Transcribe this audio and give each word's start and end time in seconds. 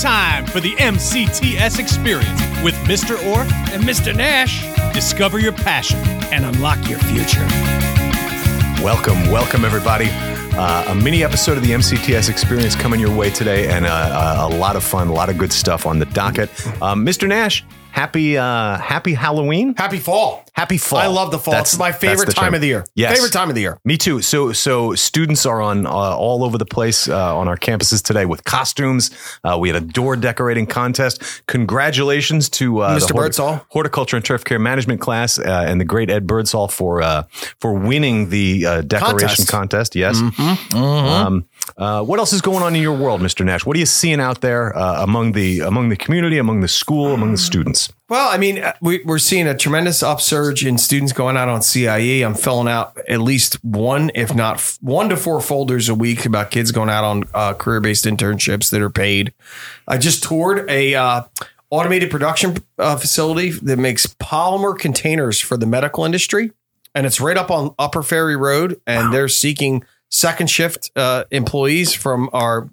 time 0.00 0.46
for 0.46 0.60
the 0.60 0.74
MCTS 0.76 1.78
experience 1.78 2.40
with 2.64 2.74
Mr. 2.84 3.16
Orfe 3.16 3.52
and 3.74 3.82
Mr. 3.82 4.16
Nash. 4.16 4.64
Discover 4.94 5.40
your 5.40 5.52
passion 5.52 5.98
and 6.32 6.46
unlock 6.46 6.88
your 6.88 6.98
future. 7.00 7.46
Welcome, 8.82 9.30
welcome, 9.30 9.62
everybody. 9.62 10.08
Uh, 10.10 10.86
a 10.88 10.94
mini 10.94 11.22
episode 11.22 11.58
of 11.58 11.62
the 11.62 11.72
MCTS 11.72 12.30
experience 12.30 12.74
coming 12.74 12.98
your 12.98 13.14
way 13.14 13.28
today, 13.28 13.68
and 13.68 13.84
uh, 13.84 14.46
a, 14.50 14.54
a 14.54 14.56
lot 14.56 14.74
of 14.74 14.82
fun, 14.82 15.08
a 15.08 15.12
lot 15.12 15.28
of 15.28 15.36
good 15.36 15.52
stuff 15.52 15.84
on 15.84 15.98
the 15.98 16.06
docket. 16.06 16.48
Um, 16.82 17.04
Mr. 17.04 17.28
Nash, 17.28 17.62
happy 17.92 18.36
uh, 18.38 18.78
happy 18.78 19.14
Halloween, 19.14 19.74
Happy 19.76 19.98
fall. 19.98 20.44
happy 20.52 20.78
fall. 20.78 20.98
I 21.00 21.06
love 21.06 21.30
the 21.30 21.38
fall. 21.38 21.52
That's- 21.52 21.72
it's 21.72 21.78
my 21.78 21.92
favorite 21.92 22.34
time 22.34 22.46
term. 22.46 22.54
of 22.54 22.60
the 22.60 22.66
year. 22.66 22.84
Yes. 22.94 23.14
Favorite 23.14 23.32
time 23.32 23.48
of 23.48 23.54
the 23.54 23.60
year. 23.62 23.78
Me 23.84 23.96
too. 23.96 24.22
So, 24.22 24.52
so 24.52 24.94
students 24.94 25.46
are 25.46 25.60
on 25.60 25.86
uh, 25.86 25.90
all 25.90 26.44
over 26.44 26.58
the 26.58 26.64
place 26.66 27.08
uh, 27.08 27.36
on 27.36 27.48
our 27.48 27.56
campuses 27.56 28.02
today 28.02 28.24
with 28.26 28.44
costumes. 28.44 29.10
Uh, 29.44 29.56
we 29.60 29.68
had 29.68 29.76
a 29.82 29.86
door 29.86 30.16
decorating 30.16 30.66
contest. 30.66 31.42
Congratulations 31.46 32.48
to 32.50 32.80
uh, 32.80 32.96
Mr. 32.98 33.08
the 33.08 33.12
horti- 33.14 33.26
Birdsall. 33.28 33.66
horticulture 33.70 34.16
and 34.16 34.24
turf 34.24 34.44
care 34.44 34.58
management 34.58 35.00
class 35.00 35.38
uh, 35.38 35.64
and 35.66 35.80
the 35.80 35.84
great 35.84 36.10
Ed 36.10 36.26
Birdsall 36.26 36.68
for 36.68 37.02
uh, 37.02 37.24
for 37.58 37.72
winning 37.74 38.30
the 38.30 38.66
uh, 38.66 38.80
decoration 38.82 39.44
contest. 39.46 39.92
Contest. 39.92 39.96
Yes. 39.96 40.16
Um, 40.74 41.44
uh, 41.76 42.02
what 42.02 42.18
else 42.18 42.32
is 42.32 42.40
going 42.40 42.62
on 42.62 42.74
in 42.76 42.82
your 42.82 42.96
world, 42.96 43.20
Mr. 43.20 43.44
Nash? 43.44 43.64
What 43.64 43.76
are 43.76 43.80
you 43.80 43.86
seeing 43.86 44.20
out 44.20 44.40
there 44.40 44.76
uh, 44.76 45.02
among 45.02 45.32
the 45.32 45.60
among 45.60 45.88
the 45.88 45.96
community, 45.96 46.38
among 46.38 46.60
the 46.60 46.68
school, 46.68 47.12
among 47.14 47.32
the 47.32 47.38
students? 47.38 47.92
Well, 48.08 48.28
I 48.28 48.38
mean, 48.38 48.58
uh, 48.58 48.72
we, 48.80 49.02
we're 49.04 49.18
seeing 49.18 49.46
a 49.46 49.56
tremendous 49.56 50.02
upsurge 50.02 50.66
in 50.66 50.78
students 50.78 51.12
going 51.12 51.36
out 51.36 51.48
on 51.48 51.62
CIE. 51.62 52.22
I'm 52.22 52.34
filling 52.34 52.66
out 52.66 52.98
at 53.08 53.20
least 53.20 53.62
one, 53.64 54.10
if 54.14 54.34
not 54.34 54.56
f- 54.56 54.78
one 54.80 55.08
to 55.10 55.16
four 55.16 55.40
folders 55.40 55.88
a 55.88 55.94
week 55.94 56.26
about 56.26 56.50
kids 56.50 56.72
going 56.72 56.90
out 56.90 57.04
on 57.04 57.22
uh, 57.34 57.54
career 57.54 57.80
based 57.80 58.04
internships 58.04 58.70
that 58.70 58.82
are 58.82 58.90
paid. 58.90 59.32
I 59.86 59.96
just 59.98 60.24
toured 60.24 60.68
a 60.68 60.94
uh, 60.96 61.22
automated 61.70 62.10
production 62.10 62.56
uh, 62.78 62.96
facility 62.96 63.50
that 63.50 63.78
makes 63.78 64.06
polymer 64.06 64.76
containers 64.76 65.40
for 65.40 65.56
the 65.56 65.66
medical 65.66 66.04
industry, 66.04 66.50
and 66.94 67.06
it's 67.06 67.20
right 67.20 67.36
up 67.36 67.50
on 67.50 67.74
Upper 67.78 68.02
Ferry 68.02 68.36
Road, 68.36 68.80
and 68.86 69.14
they're 69.14 69.28
seeking 69.28 69.84
second 70.10 70.48
shift 70.48 70.90
uh, 70.96 71.24
employees 71.30 71.92
from 71.94 72.28
our 72.32 72.68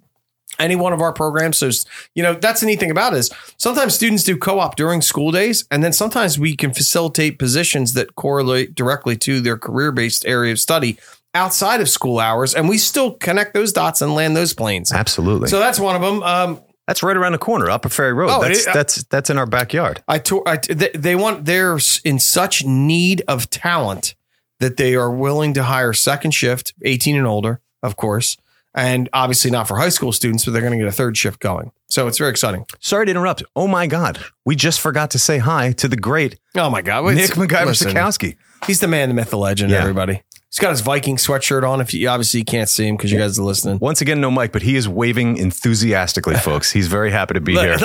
any 0.60 0.76
one 0.76 0.92
of 0.92 1.02
our 1.02 1.14
programs. 1.14 1.58
So, 1.58 1.70
you 2.16 2.24
know, 2.24 2.34
that's 2.34 2.62
the 2.62 2.66
neat 2.66 2.80
thing 2.80 2.90
about 2.90 3.14
it 3.14 3.18
is 3.20 3.30
sometimes 3.58 3.94
students 3.94 4.24
do 4.24 4.36
co-op 4.36 4.76
during 4.76 5.02
school 5.02 5.32
days, 5.32 5.66
and 5.70 5.84
then 5.84 5.94
sometimes 5.94 6.40
we 6.40 6.56
can 6.56 6.74
facilitate 6.74 7.38
positions 7.38 7.94
that 7.94 8.16
correlate 8.16 8.74
directly 8.74 9.16
to 9.18 9.40
their 9.40 9.58
career-based 9.58 10.26
area 10.26 10.52
of 10.52 10.60
study 10.60 10.98
outside 11.36 11.80
of 11.80 11.88
school 11.88 12.18
hours, 12.20 12.56
and 12.56 12.68
we 12.68 12.80
still 12.80 13.12
connect 13.14 13.54
those 13.54 13.72
dots 13.72 14.02
and 14.02 14.16
land 14.16 14.36
those 14.36 14.54
planes. 14.56 14.92
Absolutely. 14.92 15.48
So 15.50 15.60
that's 15.60 15.80
one 15.80 15.96
of 15.96 16.02
them. 16.02 16.24
Um, 16.24 16.62
that's 16.88 17.04
right 17.04 17.18
around 17.18 17.34
the 17.34 17.38
corner, 17.38 17.70
Upper 17.70 17.90
Ferry 17.90 18.14
Road. 18.14 18.30
Oh, 18.32 18.42
that's 18.42 18.66
it- 18.66 18.74
that's 18.74 19.04
that's 19.04 19.30
in 19.30 19.38
our 19.38 19.46
backyard. 19.46 20.02
I 20.08 20.18
tour. 20.18 20.42
I, 20.48 20.58
they, 20.58 20.90
they 20.96 21.16
want. 21.16 21.46
They're 21.46 21.78
in 22.04 22.18
such 22.18 22.64
need 22.66 23.22
of 23.28 23.50
talent 23.52 24.16
that 24.60 24.78
they 24.78 24.96
are 24.96 25.12
willing 25.12 25.54
to 25.54 25.64
hire 25.64 25.94
second 25.94 26.32
shift, 26.32 26.74
eighteen 26.84 27.16
and 27.16 27.28
older, 27.28 27.62
of 27.84 27.96
course, 27.96 28.38
and 28.74 29.10
obviously 29.14 29.52
not 29.52 29.68
for 29.68 29.78
high 29.78 29.90
school 29.90 30.12
students, 30.12 30.46
but 30.46 30.52
they're 30.52 30.62
going 30.62 30.78
to 30.78 30.78
get 30.78 30.88
a 30.88 30.92
third 30.92 31.18
shift 31.18 31.40
going. 31.40 31.72
So 31.90 32.08
it's 32.08 32.18
very 32.18 32.30
exciting. 32.32 32.66
Sorry 32.80 33.06
to 33.06 33.12
interrupt. 33.12 33.44
Oh 33.56 33.68
my 33.68 33.88
God, 33.88 34.20
we 34.46 34.56
just 34.56 34.82
forgot 34.82 35.12
to 35.12 35.20
say 35.20 35.38
hi 35.38 35.72
to 35.74 35.88
the 35.88 35.96
great 35.96 36.40
Oh 36.56 36.70
my 36.70 36.82
God, 36.82 37.06
Nick 37.14 37.32
MacGyver 37.32 37.76
Sikowski. 37.76 38.36
He's 38.66 38.80
the 38.80 38.88
man, 38.88 39.10
the 39.10 39.16
myth, 39.16 39.30
the 39.30 39.38
legend. 39.38 39.72
Yeah. 39.72 39.80
Everybody. 39.80 40.24
He's 40.52 40.60
got 40.60 40.70
his 40.72 40.82
Viking 40.82 41.18
sweatshirt 41.18 41.70
on. 41.70 41.82
If 41.82 41.94
you 41.94 42.08
obviously 42.08 42.40
you 42.40 42.46
can't 42.46 42.70
see 42.70 42.88
him 42.88 42.96
because 42.96 43.12
you 43.12 43.20
guys 43.20 43.38
are 43.38 43.44
listening. 43.44 43.80
Once 43.80 44.00
again, 44.00 44.22
no 44.22 44.32
mic, 44.32 44.54
but 44.54 44.62
he 44.62 44.76
is 44.78 44.88
waving 44.88 45.38
enthusiastically, 45.38 46.36
folks. 46.38 46.72
He's 46.72 46.88
very 46.88 47.12
happy 47.12 47.34
to 47.34 47.42
be 47.42 47.54
here. 47.54 47.78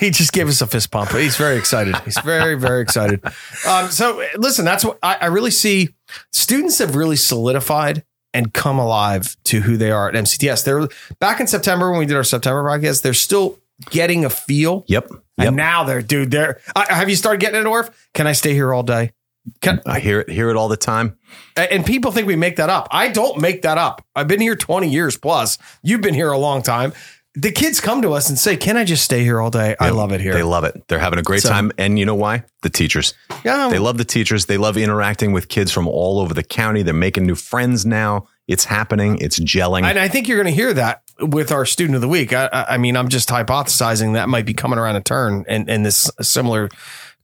he 0.00 0.10
just 0.10 0.32
gave 0.32 0.48
us 0.48 0.60
a 0.60 0.66
fist 0.66 0.90
pump. 0.90 1.10
He's 1.12 1.36
very 1.36 1.56
excited. 1.56 1.96
He's 2.04 2.18
very, 2.18 2.56
very 2.56 2.82
excited. 2.82 3.24
Um, 3.66 3.90
so 3.90 4.22
listen, 4.36 4.64
that's 4.64 4.84
what 4.84 4.98
I, 5.02 5.16
I 5.20 5.26
really 5.26 5.52
see. 5.52 5.90
Students 6.32 6.78
have 6.78 6.96
really 6.96 7.16
solidified 7.16 8.04
and 8.34 8.52
come 8.52 8.78
alive 8.78 9.36
to 9.44 9.60
who 9.60 9.76
they 9.76 9.90
are 9.90 10.08
at 10.08 10.14
MCTS. 10.14 10.64
They're 10.64 10.88
back 11.20 11.40
in 11.40 11.46
September 11.46 11.90
when 11.90 12.00
we 12.00 12.06
did 12.06 12.16
our 12.16 12.24
September 12.24 12.62
podcast. 12.64 13.02
They're 13.02 13.14
still 13.14 13.58
getting 13.90 14.24
a 14.24 14.30
feel. 14.30 14.84
Yep. 14.88 15.08
Yep. 15.10 15.20
And 15.38 15.56
now 15.56 15.84
they're, 15.84 16.02
dude, 16.02 16.32
they're, 16.32 16.60
I, 16.74 16.92
have 16.92 17.08
you 17.08 17.16
started 17.16 17.40
getting 17.40 17.60
it, 17.60 17.64
Orfe? 17.64 17.92
Can 18.12 18.26
I 18.26 18.32
stay 18.32 18.54
here 18.54 18.74
all 18.74 18.82
day? 18.82 19.12
Can, 19.60 19.80
I 19.86 20.00
hear 20.00 20.20
it, 20.20 20.30
hear 20.30 20.50
it 20.50 20.56
all 20.56 20.68
the 20.68 20.76
time. 20.76 21.18
and 21.56 21.84
people 21.84 22.12
think 22.12 22.26
we 22.26 22.36
make 22.36 22.56
that 22.56 22.70
up. 22.70 22.88
I 22.90 23.08
don't 23.08 23.40
make 23.40 23.62
that 23.62 23.78
up. 23.78 24.04
I've 24.14 24.28
been 24.28 24.40
here 24.40 24.56
20 24.56 24.88
years 24.88 25.16
plus. 25.16 25.58
You've 25.82 26.00
been 26.00 26.14
here 26.14 26.30
a 26.30 26.38
long 26.38 26.62
time. 26.62 26.92
The 27.34 27.52
kids 27.52 27.80
come 27.80 28.02
to 28.02 28.14
us 28.14 28.28
and 28.28 28.36
say, 28.38 28.56
Can 28.56 28.76
I 28.76 28.84
just 28.84 29.04
stay 29.04 29.22
here 29.22 29.40
all 29.40 29.50
day? 29.50 29.76
I 29.78 29.90
love 29.90 30.10
it 30.12 30.20
here. 30.20 30.32
They 30.34 30.42
love 30.42 30.64
it. 30.64 30.88
They're 30.88 30.98
having 30.98 31.20
a 31.20 31.22
great 31.22 31.42
So- 31.42 31.50
time. 31.50 31.70
And 31.78 31.96
you 31.98 32.04
know 32.04 32.16
why? 32.16 32.42
The 32.62 32.70
teachers. 32.70 33.14
yeah, 33.44 33.68
They 33.68 33.78
love 33.78 33.96
the 33.98 34.04
teachers. 34.04 34.46
They 34.46 34.56
love 34.56 34.76
interacting 34.76 35.30
with 35.32 35.48
kids 35.48 35.70
from 35.70 35.86
all 35.86 36.18
over 36.18 36.34
the 36.34 36.42
county. 36.42 36.82
They're 36.82 36.94
making 36.94 37.26
new 37.26 37.36
friends 37.36 37.86
now. 37.86 38.26
It's 38.48 38.64
happening. 38.64 39.18
It's 39.18 39.38
gelling. 39.38 39.84
And 39.84 39.98
I 40.00 40.08
think 40.08 40.26
you're 40.26 40.42
going 40.42 40.52
to 40.52 40.60
hear 40.62 40.72
that 40.74 41.02
with 41.20 41.52
our 41.52 41.64
student 41.66 41.94
of 41.94 42.00
the 42.00 42.08
week. 42.08 42.32
I, 42.32 42.48
I 42.52 42.74
I 42.74 42.78
mean, 42.78 42.96
I'm 42.96 43.08
just 43.08 43.28
hypothesizing 43.28 44.14
that 44.14 44.28
might 44.28 44.46
be 44.46 44.54
coming 44.54 44.78
around 44.78 44.96
a 44.96 45.00
turn 45.02 45.44
and, 45.46 45.68
and 45.68 45.84
this 45.86 46.10
similar 46.20 46.70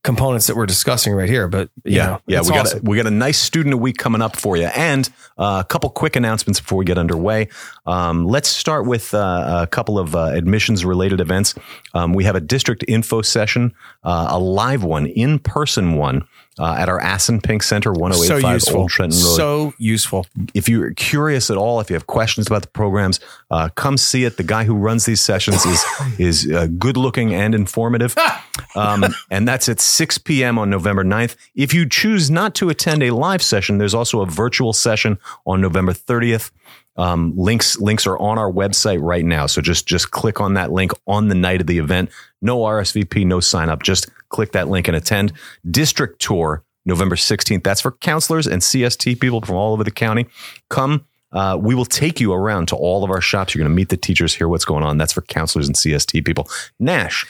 components 0.05 0.47
that 0.47 0.55
we're 0.55 0.67
discussing 0.67 1.13
right 1.15 1.29
here. 1.29 1.49
But 1.49 1.71
you 1.83 1.97
Yeah, 1.97 2.07
know, 2.07 2.21
yeah, 2.27 2.43
we 2.43 2.51
got 2.51 2.67
awesome. 2.67 2.87
a, 2.87 2.89
we 2.89 2.97
got 2.97 3.07
a 3.07 3.11
nice 3.11 3.39
student 3.39 3.75
a 3.75 3.77
week 3.77 3.97
coming 3.99 4.23
up 4.23 4.37
for 4.37 4.57
you, 4.57 4.67
and 4.67 5.09
uh, 5.37 5.63
a 5.65 5.67
couple 5.67 5.91
quick 5.91 6.15
announcements 6.15 6.61
before 6.61 6.79
we 6.79 6.85
get 6.85 6.99
underway. 6.99 7.49
Um, 7.87 8.25
let's 8.27 8.49
start 8.49 8.87
with 8.87 9.13
uh, 9.15 9.63
a 9.63 9.67
couple 9.67 9.99
of 9.99 10.15
uh, 10.15 10.27
admissions 10.27 10.85
related 10.85 11.21
events. 11.21 11.55
Um, 11.95 12.13
we 12.13 12.23
have 12.25 12.37
a 12.37 12.41
district 12.41 12.85
info 12.87 13.23
session, 13.23 13.75
uh, 14.05 14.29
a 14.31 14.39
live 14.39 14.85
one, 14.85 15.07
in 15.07 15.41
person 15.41 15.95
one. 15.97 16.23
Uh, 16.57 16.77
at 16.79 16.89
our 16.89 17.01
Assunpink 17.01 17.65
Center, 17.65 17.93
so 17.93 18.01
1085 18.01 18.55
useful. 18.55 18.81
Old 18.83 18.91
Trenton 18.91 19.19
Road. 19.19 19.37
So 19.37 19.75
useful. 19.77 20.25
if 20.55 20.69
you're 20.69 20.95
curious 20.95 21.51
at 21.51 21.57
all, 21.57 21.81
if 21.81 21.91
you 21.91 21.95
have 21.95 22.07
questions 22.07 22.47
about 22.47 22.63
the 22.63 22.69
programs, 22.69 23.19
uh, 23.51 23.71
come 23.75 23.97
see 23.97 24.23
it. 24.23 24.37
The 24.37 24.45
guy 24.45 24.63
who 24.63 24.77
runs 24.77 25.05
these 25.05 25.21
sessions 25.21 25.67
is 25.67 25.85
is 26.19 26.53
uh, 26.53 26.69
good 26.79 26.97
looking 26.97 27.35
and 27.35 27.57
informative, 27.57 28.15
um, 28.77 29.05
and 29.31 29.49
that's 29.49 29.69
at 29.69 29.81
6 29.81 30.19
p.m. 30.19 30.57
on 30.59 30.71
November 30.71 31.03
9th. 31.03 31.35
If 31.57 31.75
you 31.75 31.89
choose 31.89 32.31
not 32.31 32.55
to 32.57 32.71
attend 32.71 33.03
a 33.03 33.11
live 33.11 33.43
session, 33.43 33.79
there's 33.79 33.95
also 33.95 34.21
a 34.21 34.27
virtual 34.27 34.73
session 34.73 35.19
on 35.47 35.61
November 35.61 35.93
30th. 35.93 36.53
Um, 36.97 37.33
links 37.37 37.81
links 37.81 38.07
are 38.07 38.17
on 38.19 38.39
our 38.39 38.51
website 38.51 39.03
right 39.03 39.25
now, 39.25 39.47
so 39.47 39.61
just 39.61 39.87
just 39.87 40.13
click 40.13 40.41
on 40.41 40.55
that 40.55 40.71
link 40.71 40.93
on 41.09 41.27
the 41.29 41.35
night 41.35 41.61
of 41.61 41.67
the 41.67 41.79
event. 41.79 42.11
No 42.41 42.59
RSVP, 42.59 43.27
no 43.27 43.41
sign 43.41 43.69
up. 43.69 43.83
Just 43.83 44.09
click 44.35 44.53
that 44.53 44.69
link 44.69 44.89
and 44.89 44.97
attend. 44.97 45.33
District 45.71 46.21
tour 46.21 46.65
November 46.85 47.15
16th. 47.15 47.63
That's 47.63 47.81
for 47.81 47.93
counselors 47.93 48.49
and 48.49 48.61
CST 48.61 49.21
people 49.21 49.41
from 49.41 49.55
all 49.55 49.73
over 49.73 49.85
the 49.85 49.93
county. 49.93 50.27
Come. 50.69 51.07
Uh, 51.33 51.57
we 51.61 51.75
will 51.75 51.85
take 51.85 52.21
you 52.21 52.33
around 52.33 52.69
to 52.69 52.77
all 52.77 53.03
of 53.03 53.11
our 53.11 53.21
shops. 53.21 53.55
You're 53.55 53.63
going 53.65 53.73
to 53.73 53.75
meet 53.75 53.89
the 53.89 53.97
teachers, 53.97 54.35
hear 54.35 54.49
what's 54.49 54.65
going 54.65 54.85
on. 54.85 54.99
That's 54.99 55.13
for 55.13 55.23
counselors 55.23 55.67
and 55.67 55.77
CST 55.77 56.25
people. 56.25 56.49
Nash, 56.79 57.27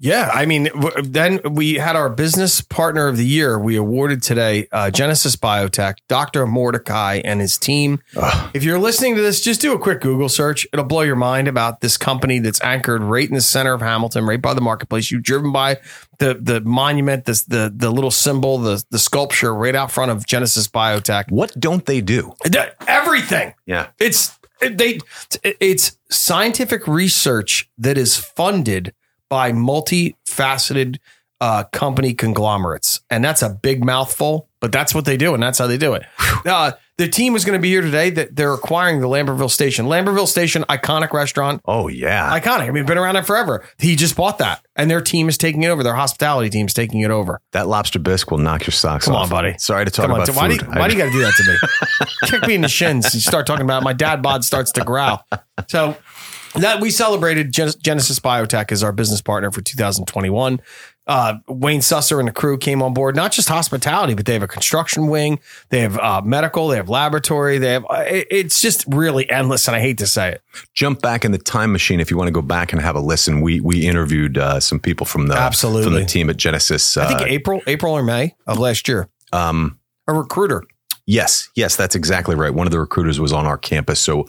Yeah, 0.00 0.28
I 0.34 0.44
mean, 0.44 0.68
then 1.02 1.40
we 1.48 1.74
had 1.74 1.94
our 1.94 2.10
business 2.10 2.60
partner 2.60 3.06
of 3.06 3.16
the 3.16 3.24
year. 3.24 3.58
We 3.58 3.76
awarded 3.76 4.22
today 4.22 4.66
uh, 4.72 4.90
Genesis 4.90 5.36
Biotech, 5.36 5.98
Dr. 6.08 6.46
Mordechai 6.46 7.22
and 7.24 7.40
his 7.40 7.56
team. 7.56 8.02
If 8.52 8.64
you're 8.64 8.78
listening 8.78 9.14
to 9.14 9.22
this, 9.22 9.40
just 9.40 9.60
do 9.60 9.72
a 9.72 9.78
quick 9.78 10.00
Google 10.00 10.28
search. 10.28 10.66
It'll 10.72 10.84
blow 10.84 11.02
your 11.02 11.16
mind 11.16 11.46
about 11.46 11.80
this 11.80 11.96
company 11.96 12.40
that's 12.40 12.60
anchored 12.62 13.02
right 13.02 13.26
in 13.28 13.34
the 13.34 13.40
center 13.40 13.72
of 13.72 13.80
Hamilton, 13.80 14.26
right 14.26 14.42
by 14.42 14.52
the 14.52 14.60
marketplace. 14.60 15.10
You've 15.10 15.22
driven 15.22 15.52
by 15.52 15.78
the 16.18 16.34
the 16.34 16.60
monument, 16.60 17.24
this 17.24 17.42
the 17.44 17.72
the 17.74 17.90
little 17.90 18.10
symbol, 18.10 18.58
the 18.58 18.84
the 18.90 18.98
sculpture 18.98 19.54
right 19.54 19.74
out 19.76 19.90
front 19.92 20.10
of 20.10 20.26
Genesis 20.26 20.66
Biotech. 20.66 21.30
what 21.30 21.58
don't 21.58 21.86
they 21.86 22.00
do? 22.00 22.34
Everything. 22.88 23.54
Yeah. 23.64 23.88
It's 24.00 24.38
they 24.60 24.98
it's 25.42 25.96
scientific 26.10 26.86
research 26.88 27.70
that 27.78 27.96
is 27.96 28.16
funded 28.16 28.92
by 29.34 29.50
multifaceted 29.52 30.98
uh, 31.40 31.64
company 31.72 32.14
conglomerates, 32.14 33.00
and 33.10 33.24
that's 33.24 33.42
a 33.42 33.50
big 33.50 33.84
mouthful. 33.84 34.48
But 34.60 34.70
that's 34.72 34.94
what 34.94 35.04
they 35.04 35.16
do, 35.18 35.34
and 35.34 35.42
that's 35.42 35.58
how 35.58 35.66
they 35.66 35.76
do 35.76 35.92
it. 35.94 36.04
Uh, 36.46 36.72
the 36.96 37.06
team 37.08 37.34
is 37.36 37.44
going 37.44 37.58
to 37.58 37.62
be 37.62 37.68
here 37.68 37.82
today. 37.82 38.08
That 38.10 38.34
they're 38.36 38.54
acquiring 38.54 39.00
the 39.00 39.08
Lambertville 39.08 39.50
Station. 39.50 39.86
Lambertville 39.86 40.28
Station, 40.28 40.62
iconic 40.70 41.12
restaurant, 41.12 41.60
Oh, 41.66 41.88
yeah. 41.88 42.30
iconic. 42.40 42.68
I 42.68 42.70
mean, 42.70 42.86
been 42.86 42.96
around 42.96 43.14
there 43.16 43.24
forever. 43.24 43.62
He 43.78 43.94
just 43.96 44.16
bought 44.16 44.38
that, 44.38 44.64
and 44.76 44.90
their 44.90 45.02
team 45.02 45.28
is 45.28 45.36
taking 45.36 45.62
it 45.64 45.68
over. 45.68 45.82
Their 45.82 45.94
hospitality 45.96 46.48
team 46.50 46.66
is 46.66 46.72
taking 46.72 47.00
it 47.00 47.10
over. 47.10 47.40
that 47.52 47.66
lobster 47.66 47.98
bisque 47.98 48.30
will 48.30 48.38
knock 48.38 48.64
your 48.66 48.72
socks 48.72 49.04
Come 49.06 49.14
off. 49.16 49.24
on, 49.24 49.28
buddy. 49.30 49.56
Sorry 49.58 49.84
to 49.84 49.90
talk 49.90 50.04
Come 50.04 50.12
on, 50.12 50.22
about 50.22 50.34
why 50.36 50.48
food. 50.48 50.60
do 50.60 50.66
you, 50.66 50.72
why 50.78 50.88
do 50.88 50.94
you 50.94 50.98
got 51.00 51.06
to 51.06 51.12
do 51.12 51.20
that 51.20 51.34
to 51.34 51.44
me? 51.50 52.08
Kick 52.30 52.46
me 52.48 52.54
in 52.54 52.60
the 52.62 52.68
shins. 52.68 53.12
You 53.14 53.20
start 53.20 53.46
talking 53.46 53.64
about 53.64 53.82
it, 53.82 53.84
my 53.84 53.92
dad 53.92 54.22
bod 54.22 54.44
starts 54.44 54.70
to 54.72 54.84
growl. 54.84 55.26
So 55.68 55.96
that 56.54 56.80
we 56.80 56.90
celebrated 56.90 57.52
Genesis 57.52 58.18
Biotech 58.20 58.70
as 58.72 58.82
our 58.82 58.92
business 58.92 59.20
partner 59.20 59.50
for 59.50 59.60
2021. 59.60 60.60
Uh, 61.06 61.34
Wayne 61.48 61.80
Susser 61.80 62.18
and 62.18 62.26
the 62.26 62.32
crew 62.32 62.56
came 62.56 62.80
on 62.80 62.94
board, 62.94 63.14
not 63.14 63.30
just 63.30 63.48
hospitality, 63.50 64.14
but 64.14 64.24
they 64.24 64.32
have 64.32 64.42
a 64.42 64.48
construction 64.48 65.08
wing, 65.08 65.38
they 65.68 65.80
have 65.80 65.98
uh, 65.98 66.22
medical, 66.24 66.68
they 66.68 66.76
have 66.76 66.88
laboratory, 66.88 67.58
they 67.58 67.72
have. 67.72 67.84
Uh, 67.90 68.04
it- 68.06 68.26
it's 68.30 68.58
just 68.62 68.84
really 68.88 69.28
endless, 69.28 69.68
and 69.68 69.76
I 69.76 69.80
hate 69.80 69.98
to 69.98 70.06
say 70.06 70.30
it. 70.32 70.42
Jump 70.72 71.02
back 71.02 71.24
in 71.26 71.32
the 71.32 71.36
time 71.38 71.72
machine 71.72 72.00
if 72.00 72.10
you 72.10 72.16
want 72.16 72.28
to 72.28 72.32
go 72.32 72.40
back 72.40 72.72
and 72.72 72.80
have 72.80 72.96
a 72.96 73.00
listen. 73.00 73.42
We 73.42 73.60
we 73.60 73.86
interviewed 73.86 74.38
uh, 74.38 74.60
some 74.60 74.80
people 74.80 75.04
from 75.04 75.26
the 75.28 75.34
Absolutely. 75.36 75.84
from 75.84 75.92
the 75.94 76.06
team 76.06 76.30
at 76.30 76.38
Genesis. 76.38 76.96
I 76.96 77.06
think 77.06 77.20
uh, 77.20 77.24
April, 77.26 77.60
April 77.66 77.92
or 77.92 78.02
May 78.02 78.34
of 78.46 78.58
last 78.58 78.88
year. 78.88 79.08
um, 79.32 79.78
A 80.08 80.14
recruiter. 80.14 80.62
yes, 81.04 81.50
yes, 81.54 81.76
that's 81.76 81.94
exactly 81.94 82.34
right. 82.34 82.54
One 82.54 82.66
of 82.66 82.70
the 82.70 82.80
recruiters 82.80 83.20
was 83.20 83.32
on 83.34 83.44
our 83.44 83.58
campus, 83.58 84.00
so 84.00 84.26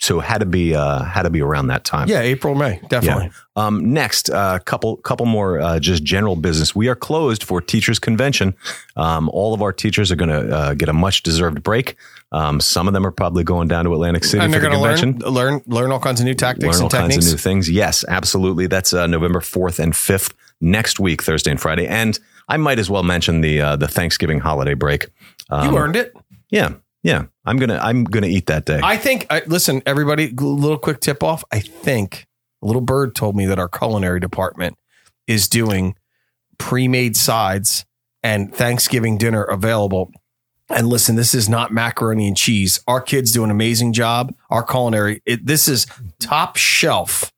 so 0.00 0.20
had 0.20 0.38
to 0.38 0.46
be 0.46 0.74
uh, 0.74 1.02
had 1.04 1.22
to 1.22 1.30
be 1.30 1.40
around 1.40 1.68
that 1.68 1.84
time. 1.84 2.08
Yeah, 2.08 2.20
April, 2.20 2.54
May, 2.54 2.80
definitely. 2.88 3.30
Um, 3.54 3.92
next, 3.92 4.28
uh, 4.30 4.58
couple 4.60 4.96
couple 4.98 5.26
more 5.26 5.60
uh, 5.60 5.78
just 5.78 6.02
general 6.04 6.36
business. 6.36 6.74
We 6.74 6.88
are 6.88 6.94
closed 6.96 7.44
for 7.44 7.60
teachers 7.60 7.98
convention. 7.98 8.54
Um, 8.96 9.28
all 9.30 9.54
of 9.54 9.62
our 9.62 9.72
teachers 9.72 10.10
are 10.12 10.16
going 10.16 10.28
to 10.30 10.54
uh, 10.54 10.74
get 10.74 10.88
a 10.88 10.92
much 10.92 11.22
deserved 11.22 11.62
break. 11.62 11.96
Um, 12.32 12.60
some 12.60 12.88
of 12.88 12.94
them 12.94 13.06
are 13.06 13.12
probably 13.12 13.44
going 13.44 13.68
down 13.68 13.84
to 13.84 13.92
Atlantic 13.94 14.24
City 14.24 14.44
And 14.44 14.52
for 14.52 14.58
the 14.60 14.68
convention. 14.70 15.18
learn, 15.20 15.32
learn, 15.32 15.62
learn 15.66 15.92
all 15.92 16.00
kinds 16.00 16.20
of 16.20 16.26
new 16.26 16.34
tactics 16.34 16.64
Learn 16.74 16.82
all 16.82 16.82
and 16.86 16.92
kinds 16.92 17.08
techniques. 17.14 17.26
of 17.28 17.32
new 17.34 17.38
things. 17.38 17.70
Yes, 17.70 18.04
absolutely. 18.08 18.66
That's 18.66 18.92
uh, 18.92 19.06
November 19.06 19.40
fourth 19.40 19.78
and 19.78 19.94
fifth 19.96 20.34
next 20.60 20.98
week, 20.98 21.22
Thursday 21.22 21.52
and 21.52 21.60
Friday. 21.60 21.86
And 21.86 22.18
I 22.48 22.56
might 22.56 22.78
as 22.78 22.90
well 22.90 23.02
mention 23.04 23.40
the 23.40 23.60
uh, 23.60 23.76
the 23.76 23.88
Thanksgiving 23.88 24.40
holiday 24.40 24.74
break. 24.74 25.06
Um, 25.50 25.70
you 25.70 25.78
earned 25.78 25.96
it. 25.96 26.14
Yeah, 26.50 26.74
yeah. 27.02 27.26
I'm 27.46 27.56
gonna 27.58 27.78
I'm 27.80 28.04
gonna 28.04 28.26
eat 28.26 28.46
that 28.46 28.66
day. 28.66 28.80
I 28.82 28.96
think. 28.96 29.26
I, 29.30 29.42
listen, 29.46 29.82
everybody. 29.86 30.28
Little 30.30 30.78
quick 30.78 31.00
tip 31.00 31.22
off. 31.22 31.44
I 31.52 31.60
think 31.60 32.26
a 32.62 32.66
little 32.66 32.82
bird 32.82 33.14
told 33.14 33.36
me 33.36 33.46
that 33.46 33.58
our 33.58 33.68
culinary 33.68 34.20
department 34.20 34.76
is 35.26 35.48
doing 35.48 35.94
pre-made 36.58 37.16
sides 37.16 37.84
and 38.22 38.54
Thanksgiving 38.54 39.18
dinner 39.18 39.42
available. 39.44 40.10
And 40.68 40.88
listen, 40.88 41.14
this 41.14 41.34
is 41.34 41.48
not 41.48 41.72
macaroni 41.72 42.26
and 42.26 42.36
cheese. 42.36 42.80
Our 42.88 43.00
kids 43.00 43.30
do 43.30 43.44
an 43.44 43.50
amazing 43.50 43.92
job. 43.92 44.34
Our 44.50 44.64
culinary. 44.64 45.22
It, 45.24 45.46
this 45.46 45.68
is 45.68 45.86
top 46.18 46.56
shelf 46.56 47.30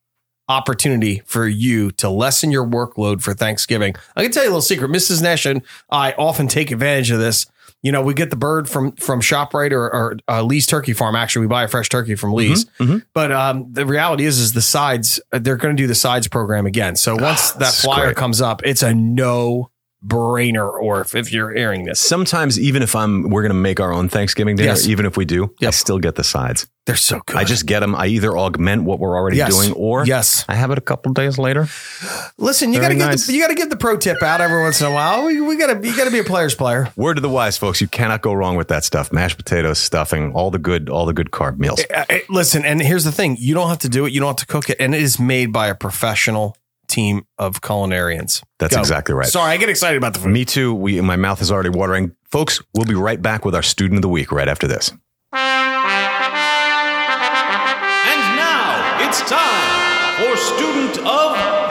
opportunity 0.49 1.23
for 1.27 1.47
you 1.47 1.91
to 1.93 2.09
lessen 2.09 2.51
your 2.51 2.67
workload 2.67 3.23
for 3.23 3.35
Thanksgiving. 3.35 3.95
I 4.17 4.23
can 4.23 4.33
tell 4.33 4.43
you 4.45 4.49
a 4.49 4.53
little 4.53 4.63
secret. 4.63 4.91
Mrs. 4.91 5.23
Nash 5.23 5.47
and 5.47 5.63
I 5.91 6.13
often 6.13 6.49
take 6.49 6.71
advantage 6.71 7.11
of 7.11 7.19
this. 7.19 7.47
You 7.83 7.93
know, 7.93 8.03
we 8.03 8.13
get 8.13 8.31
the 8.31 8.37
bird 8.37 8.69
from 8.69 8.93
from 8.93 9.21
Shoprite 9.21 9.71
or, 9.71 9.85
or 9.85 10.17
uh, 10.29 10.43
Lee's 10.43 10.67
Turkey 10.67 10.93
Farm. 10.95 11.15
Actually, 11.15 11.43
we 11.43 11.47
buy 11.49 11.63
a 11.63 11.69
fresh 11.69 11.89
turkey 11.89 12.17
from 12.17 12.33
Lee's. 12.33 12.65
mhm. 12.81 13.05
But 13.15 13.31
um, 13.31 13.73
the 13.73 13.87
reality 13.87 14.25
is, 14.25 14.41
is 14.41 14.53
the 14.53 14.63
sides. 14.63 15.21
They're 15.31 15.57
going 15.57 15.77
to 15.77 15.81
do 15.81 15.87
the 15.87 15.95
sides 15.95 16.27
program 16.27 16.67
again. 16.67 16.97
So 16.97 17.15
once 17.15 17.53
that 17.53 17.75
flyer 17.75 18.07
great. 18.07 18.17
comes 18.17 18.41
up, 18.41 18.63
it's 18.65 18.83
a 18.83 18.93
no 18.95 19.71
brainer. 20.07 20.71
Or 20.73 21.01
if, 21.01 21.15
if 21.15 21.33
you're 21.33 21.53
hearing 21.55 21.85
this, 21.85 22.01
Sometimes 22.01 22.59
even 22.59 22.83
if 22.83 22.95
I'm 22.95 23.31
we're 23.31 23.43
gonna 23.43 23.55
make 23.55 23.81
our 23.81 23.93
own 23.93 24.09
Thanksgiving 24.09 24.57
dinner, 24.57 24.69
Yes. 24.71 24.87
even 24.87 25.07
if 25.07 25.17
we 25.17 25.25
do, 25.25 25.55
I 25.63 25.71
still 25.71 25.99
get 25.99 26.15
the 26.15 26.25
sides. 26.25 26.67
they're 26.87 26.97
so 26.97 27.21
good. 27.27 27.37
I 27.37 27.45
just 27.45 27.67
get 27.67 27.81
them. 27.81 27.95
I 27.95 28.07
either 28.07 28.37
augment 28.37 28.85
what 28.85 28.99
we're 28.99 29.17
already 29.17 29.37
Yes. 29.37 29.55
doing, 29.55 29.73
or 29.75 30.07
yes. 30.07 30.45
I 30.49 30.55
have 30.55 30.71
it 30.71 30.79
a 30.79 30.81
couple 30.81 31.13
days 31.13 31.37
later. 31.37 31.69
Listen, 32.39 32.73
you 32.73 32.81
got 32.81 32.89
to 32.89 32.95
get 32.95 33.07
nice. 33.07 33.27
the, 33.27 33.33
you 33.35 33.43
got 33.43 33.49
to 33.49 33.55
get 33.55 33.69
the 33.71 33.77
pro 33.77 33.97
tip 33.99 34.23
out 34.23 34.41
every 34.41 34.63
once 34.63 34.81
in 34.81 34.87
a 34.87 34.91
while. 34.93 35.27
We, 35.27 35.41
we 35.41 35.57
got 35.57 35.67
to 35.83 35.87
you 35.87 35.95
got 35.97 36.05
to 36.05 36.11
be 36.11 36.21
a 36.21 36.25
player's 36.25 36.55
player. 36.55 36.91
Word 36.97 37.15
to 37.15 37.21
the 37.21 37.29
wise, 37.29 37.59
folks. 37.59 37.81
You 37.81 37.89
cannot 37.89 38.23
go 38.23 38.33
wrong 38.33 38.57
with 38.57 38.69
that 38.69 38.85
stuff. 38.85 39.13
Mashed 39.13 39.37
potatoes, 39.37 39.79
stuffing, 39.79 40.33
all 40.33 40.51
the 40.51 40.59
good, 40.59 40.89
all 40.89 41.05
the 41.07 41.13
good 41.13 41.31
carb 41.31 41.59
meals. 41.59 41.81
Uh, 41.95 42.05
uh, 42.09 42.19
listen, 42.31 42.65
and 42.65 42.81
here's 42.81 43.05
the 43.05 43.13
thing: 43.13 43.37
you 43.39 43.53
don't 43.55 43.69
have 43.69 43.81
to 43.81 43.89
do 43.89 44.07
it. 44.07 44.13
You 44.13 44.21
don't 44.21 44.29
have 44.29 44.37
to 44.37 44.47
cook 44.47 44.71
it, 44.71 44.77
and 44.81 44.95
it 44.95 45.03
is 45.03 45.19
made 45.19 45.53
by 45.53 45.67
a 45.69 45.75
professional 45.75 46.57
team 46.89 47.27
of 47.39 47.61
culinarians. 47.61 48.43
That's 48.59 48.75
Go. 48.75 48.81
exactly 48.81 49.15
right. 49.15 49.29
Sorry, 49.29 49.53
I 49.53 49.57
get 49.57 49.69
excited 49.69 49.97
about 49.97 50.15
the 50.15 50.21
food. 50.21 50.31
Me 50.31 50.45
too. 50.45 50.75
We, 50.75 51.01
my 51.01 51.17
mouth 51.17 51.41
is 51.41 51.53
already 51.53 51.69
watering, 51.69 52.17
folks. 52.25 52.61
We'll 52.75 52.87
be 52.87 52.95
right 52.95 53.21
back 53.21 53.45
with 53.45 53.55
our 53.55 53.63
student 53.63 53.99
of 53.99 54.03
the 54.03 54.09
week 54.09 54.33
right 54.33 54.49
after 54.49 54.67
this. 54.67 54.91
And 54.91 54.99
now 58.37 59.07
it's 59.07 59.21
time 59.29 60.17
for 60.19 60.37
Student 60.37 60.99
of 61.07 61.68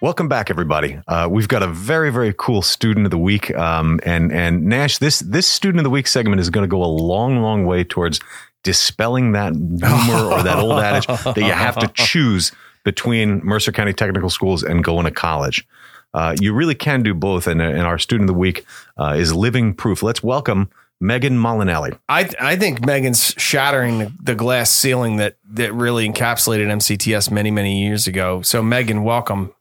Welcome 0.00 0.28
back, 0.28 0.48
everybody. 0.48 1.00
Uh, 1.08 1.26
we've 1.28 1.48
got 1.48 1.64
a 1.64 1.66
very, 1.66 2.12
very 2.12 2.32
cool 2.38 2.62
student 2.62 3.04
of 3.04 3.10
the 3.10 3.18
week, 3.18 3.52
um, 3.56 3.98
and 4.04 4.30
and 4.30 4.64
Nash. 4.64 4.98
This 4.98 5.18
this 5.18 5.48
student 5.48 5.80
of 5.80 5.84
the 5.84 5.90
week 5.90 6.06
segment 6.06 6.40
is 6.40 6.50
going 6.50 6.62
to 6.62 6.68
go 6.68 6.84
a 6.84 6.86
long, 6.86 7.42
long 7.42 7.66
way 7.66 7.82
towards 7.82 8.20
dispelling 8.62 9.32
that 9.32 9.54
rumor 9.54 10.32
or 10.32 10.44
that 10.44 10.58
old 10.58 10.78
adage 10.78 11.06
that 11.24 11.36
you 11.36 11.50
have 11.50 11.76
to 11.78 11.88
choose 11.88 12.52
between 12.84 13.44
Mercer 13.44 13.72
County 13.72 13.92
Technical 13.92 14.30
Schools 14.30 14.62
and 14.62 14.84
going 14.84 15.04
to 15.04 15.10
college. 15.10 15.66
Uh, 16.14 16.36
you 16.40 16.54
really 16.54 16.76
can 16.76 17.02
do 17.02 17.12
both, 17.12 17.48
and, 17.48 17.60
and 17.60 17.82
our 17.82 17.98
student 17.98 18.30
of 18.30 18.34
the 18.34 18.38
week 18.38 18.64
uh, 18.98 19.16
is 19.18 19.34
living 19.34 19.74
proof. 19.74 20.04
Let's 20.04 20.22
welcome 20.22 20.70
Megan 21.00 21.36
Molinelli. 21.36 21.98
I 22.08 22.30
I 22.40 22.54
think 22.54 22.86
Megan's 22.86 23.34
shattering 23.36 23.98
the, 23.98 24.12
the 24.22 24.34
glass 24.36 24.70
ceiling 24.70 25.16
that 25.16 25.38
that 25.50 25.74
really 25.74 26.08
encapsulated 26.08 26.68
MCTS 26.68 27.32
many 27.32 27.50
many 27.50 27.82
years 27.82 28.06
ago. 28.06 28.42
So 28.42 28.62
Megan, 28.62 29.02
welcome. 29.02 29.52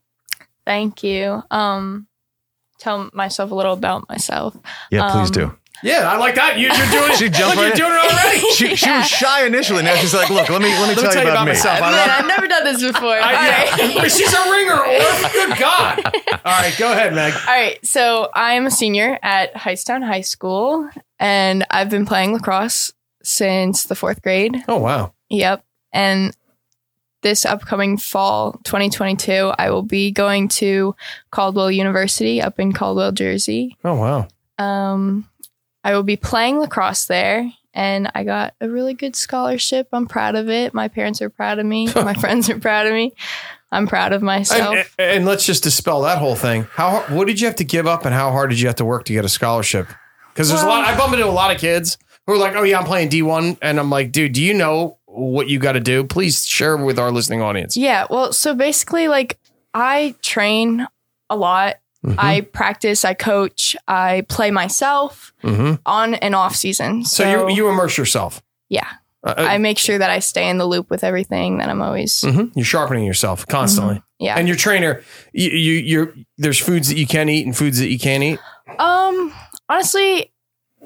Thank 0.67 1.01
you. 1.01 1.41
Um, 1.49 2.07
tell 2.77 3.09
myself 3.13 3.51
a 3.51 3.55
little 3.55 3.71
about 3.71 4.09
myself. 4.09 4.53
Yeah, 4.91 5.09
please 5.13 5.29
Um, 5.29 5.31
do. 5.49 5.57
Yeah, 5.81 6.11
I 6.11 6.17
like 6.17 6.35
that. 6.35 6.57
You, 6.57 6.67
you're 6.73 6.89
doing 6.91 7.15
She 7.17 7.29
jumped 7.29 7.55
Look, 7.55 7.65
right 7.69 7.77
you're 7.77 7.87
in. 7.87 7.93
doing 7.93 8.03
it 8.03 8.11
already. 8.11 8.39
She, 8.51 8.75
she 8.75 8.89
was 8.89 9.07
shy 9.07 9.45
initially. 9.45 9.83
Now 9.83 9.95
she's 9.95 10.13
like, 10.13 10.29
"Look, 10.29 10.49
let 10.49 10.59
me 10.61 10.69
let 10.69 10.89
me, 10.89 10.95
tell, 11.01 11.13
you 11.13 11.21
about, 11.29 11.45
me." 11.45 11.51
myself. 11.51 11.79
I, 11.81 11.91
man, 11.91 12.09
I've 12.09 12.27
never 12.27 12.47
done 12.47 12.63
this 12.65 12.81
before. 12.83 13.13
I- 13.13 13.21
All 13.21 13.31
yeah. 13.31 13.99
right. 14.01 14.11
She's 14.11 14.33
a 14.33 14.51
ringer. 14.51 14.73
Or 14.73 15.29
good 15.31 15.57
God. 15.59 16.03
All 16.45 16.51
right, 16.61 16.75
go 16.77 16.91
ahead, 16.91 17.13
Meg. 17.13 17.31
All 17.33 17.45
right. 17.55 17.77
So 17.85 18.29
I'm 18.33 18.65
a 18.65 18.71
senior 18.71 19.17
at 19.21 19.53
Hightstown 19.53 20.03
High 20.03 20.21
School, 20.21 20.89
and 21.19 21.63
I've 21.69 21.91
been 21.91 22.07
playing 22.07 22.33
lacrosse 22.33 22.91
since 23.23 23.83
the 23.83 23.95
fourth 23.95 24.21
grade. 24.23 24.55
Oh 24.67 24.79
wow. 24.79 25.13
Yep. 25.29 25.63
And 25.93 26.35
this 27.21 27.45
upcoming 27.45 27.97
fall, 27.97 28.53
2022, 28.63 29.53
I 29.57 29.69
will 29.69 29.83
be 29.83 30.11
going 30.11 30.47
to 30.49 30.95
Caldwell 31.31 31.71
University 31.71 32.41
up 32.41 32.59
in 32.59 32.73
Caldwell, 32.73 33.11
Jersey. 33.11 33.77
Oh 33.83 33.95
wow. 33.95 34.27
Um, 34.57 35.29
I 35.83 35.93
will 35.93 36.03
be 36.03 36.17
playing 36.17 36.59
lacrosse 36.59 37.05
there, 37.05 37.51
and 37.73 38.11
I 38.13 38.23
got 38.23 38.53
a 38.61 38.69
really 38.69 38.93
good 38.93 39.15
scholarship. 39.15 39.87
I'm 39.93 40.07
proud 40.07 40.35
of 40.35 40.49
it. 40.49 40.73
My 40.73 40.87
parents 40.87 41.21
are 41.21 41.29
proud 41.29 41.59
of 41.59 41.65
me. 41.65 41.91
My 41.95 42.13
friends 42.13 42.49
are 42.49 42.59
proud 42.59 42.87
of 42.87 42.93
me. 42.93 43.13
I'm 43.71 43.87
proud 43.87 44.13
of 44.13 44.21
myself. 44.21 44.95
And, 44.97 45.17
and 45.17 45.25
let's 45.25 45.45
just 45.45 45.63
dispel 45.63 46.01
that 46.03 46.19
whole 46.19 46.35
thing. 46.35 46.67
How 46.71 47.01
what 47.09 47.27
did 47.27 47.41
you 47.41 47.47
have 47.47 47.57
to 47.57 47.65
give 47.65 47.87
up, 47.87 48.05
and 48.05 48.13
how 48.13 48.31
hard 48.31 48.49
did 48.49 48.59
you 48.59 48.67
have 48.67 48.77
to 48.77 48.85
work 48.85 49.05
to 49.05 49.13
get 49.13 49.25
a 49.25 49.29
scholarship? 49.29 49.87
Because 50.33 50.49
there's 50.49 50.61
a 50.61 50.67
lot. 50.67 50.85
I 50.85 50.97
bump 50.97 51.13
into 51.13 51.25
a 51.25 51.31
lot 51.31 51.53
of 51.53 51.59
kids 51.59 51.97
who 52.25 52.33
are 52.33 52.37
like, 52.37 52.55
"Oh 52.55 52.63
yeah, 52.63 52.79
I'm 52.79 52.85
playing 52.85 53.09
D1," 53.09 53.57
and 53.61 53.79
I'm 53.79 53.89
like, 53.89 54.11
"Dude, 54.11 54.33
do 54.33 54.43
you 54.43 54.53
know 54.53 54.97
what 55.17 55.47
you 55.49 55.59
got 55.59 55.73
to 55.73 55.79
do? 55.79 56.03
Please 56.03 56.45
share 56.45 56.77
with 56.77 56.97
our 56.99 57.11
listening 57.11 57.41
audience." 57.41 57.75
yeah. 57.77 58.05
Well, 58.09 58.31
so 58.33 58.53
basically, 58.53 59.07
like, 59.07 59.37
I 59.73 60.15
train 60.21 60.87
a 61.29 61.35
lot. 61.35 61.75
Mm-hmm. 62.05 62.19
I 62.19 62.41
practice. 62.41 63.03
I 63.03 63.13
coach. 63.15 63.75
I 63.87 64.23
play 64.29 64.51
myself 64.51 65.33
Mhm. 65.43 65.79
on 65.85 66.13
and 66.15 66.35
off 66.35 66.55
season. 66.55 67.03
So, 67.03 67.23
So, 67.23 67.47
you 67.49 67.55
you 67.55 67.69
immerse 67.69 67.97
yourself. 67.97 68.41
yeah, 68.69 68.87
Uh, 69.25 69.33
I 69.37 69.57
make 69.57 69.77
sure 69.79 69.97
that 69.97 70.09
I 70.11 70.19
stay 70.19 70.47
in 70.47 70.57
the 70.59 70.65
loop 70.65 70.89
with 70.89 71.03
everything. 71.03 71.57
That 71.57 71.69
I'm 71.69 71.81
always 71.81 72.21
mhm. 72.21 72.51
You're 72.55 72.65
sharpening 72.65 73.03
yourself 73.03 73.45
constantly. 73.47 74.01
yeah. 74.19 74.37
And 74.37 74.47
your 74.47 74.55
trainer, 74.57 75.01
you, 75.33 75.49
you 75.49 75.73
you're 75.73 76.13
there's 76.37 76.59
foods 76.59 76.87
that 76.89 76.97
you 76.97 77.07
can 77.07 77.27
eat 77.29 77.45
and 77.45 77.57
foods 77.57 77.79
that 77.79 77.89
you 77.89 77.97
can't 77.99 78.23
eat. 78.23 78.39
Um, 78.79 79.33
honestly, 79.67 80.31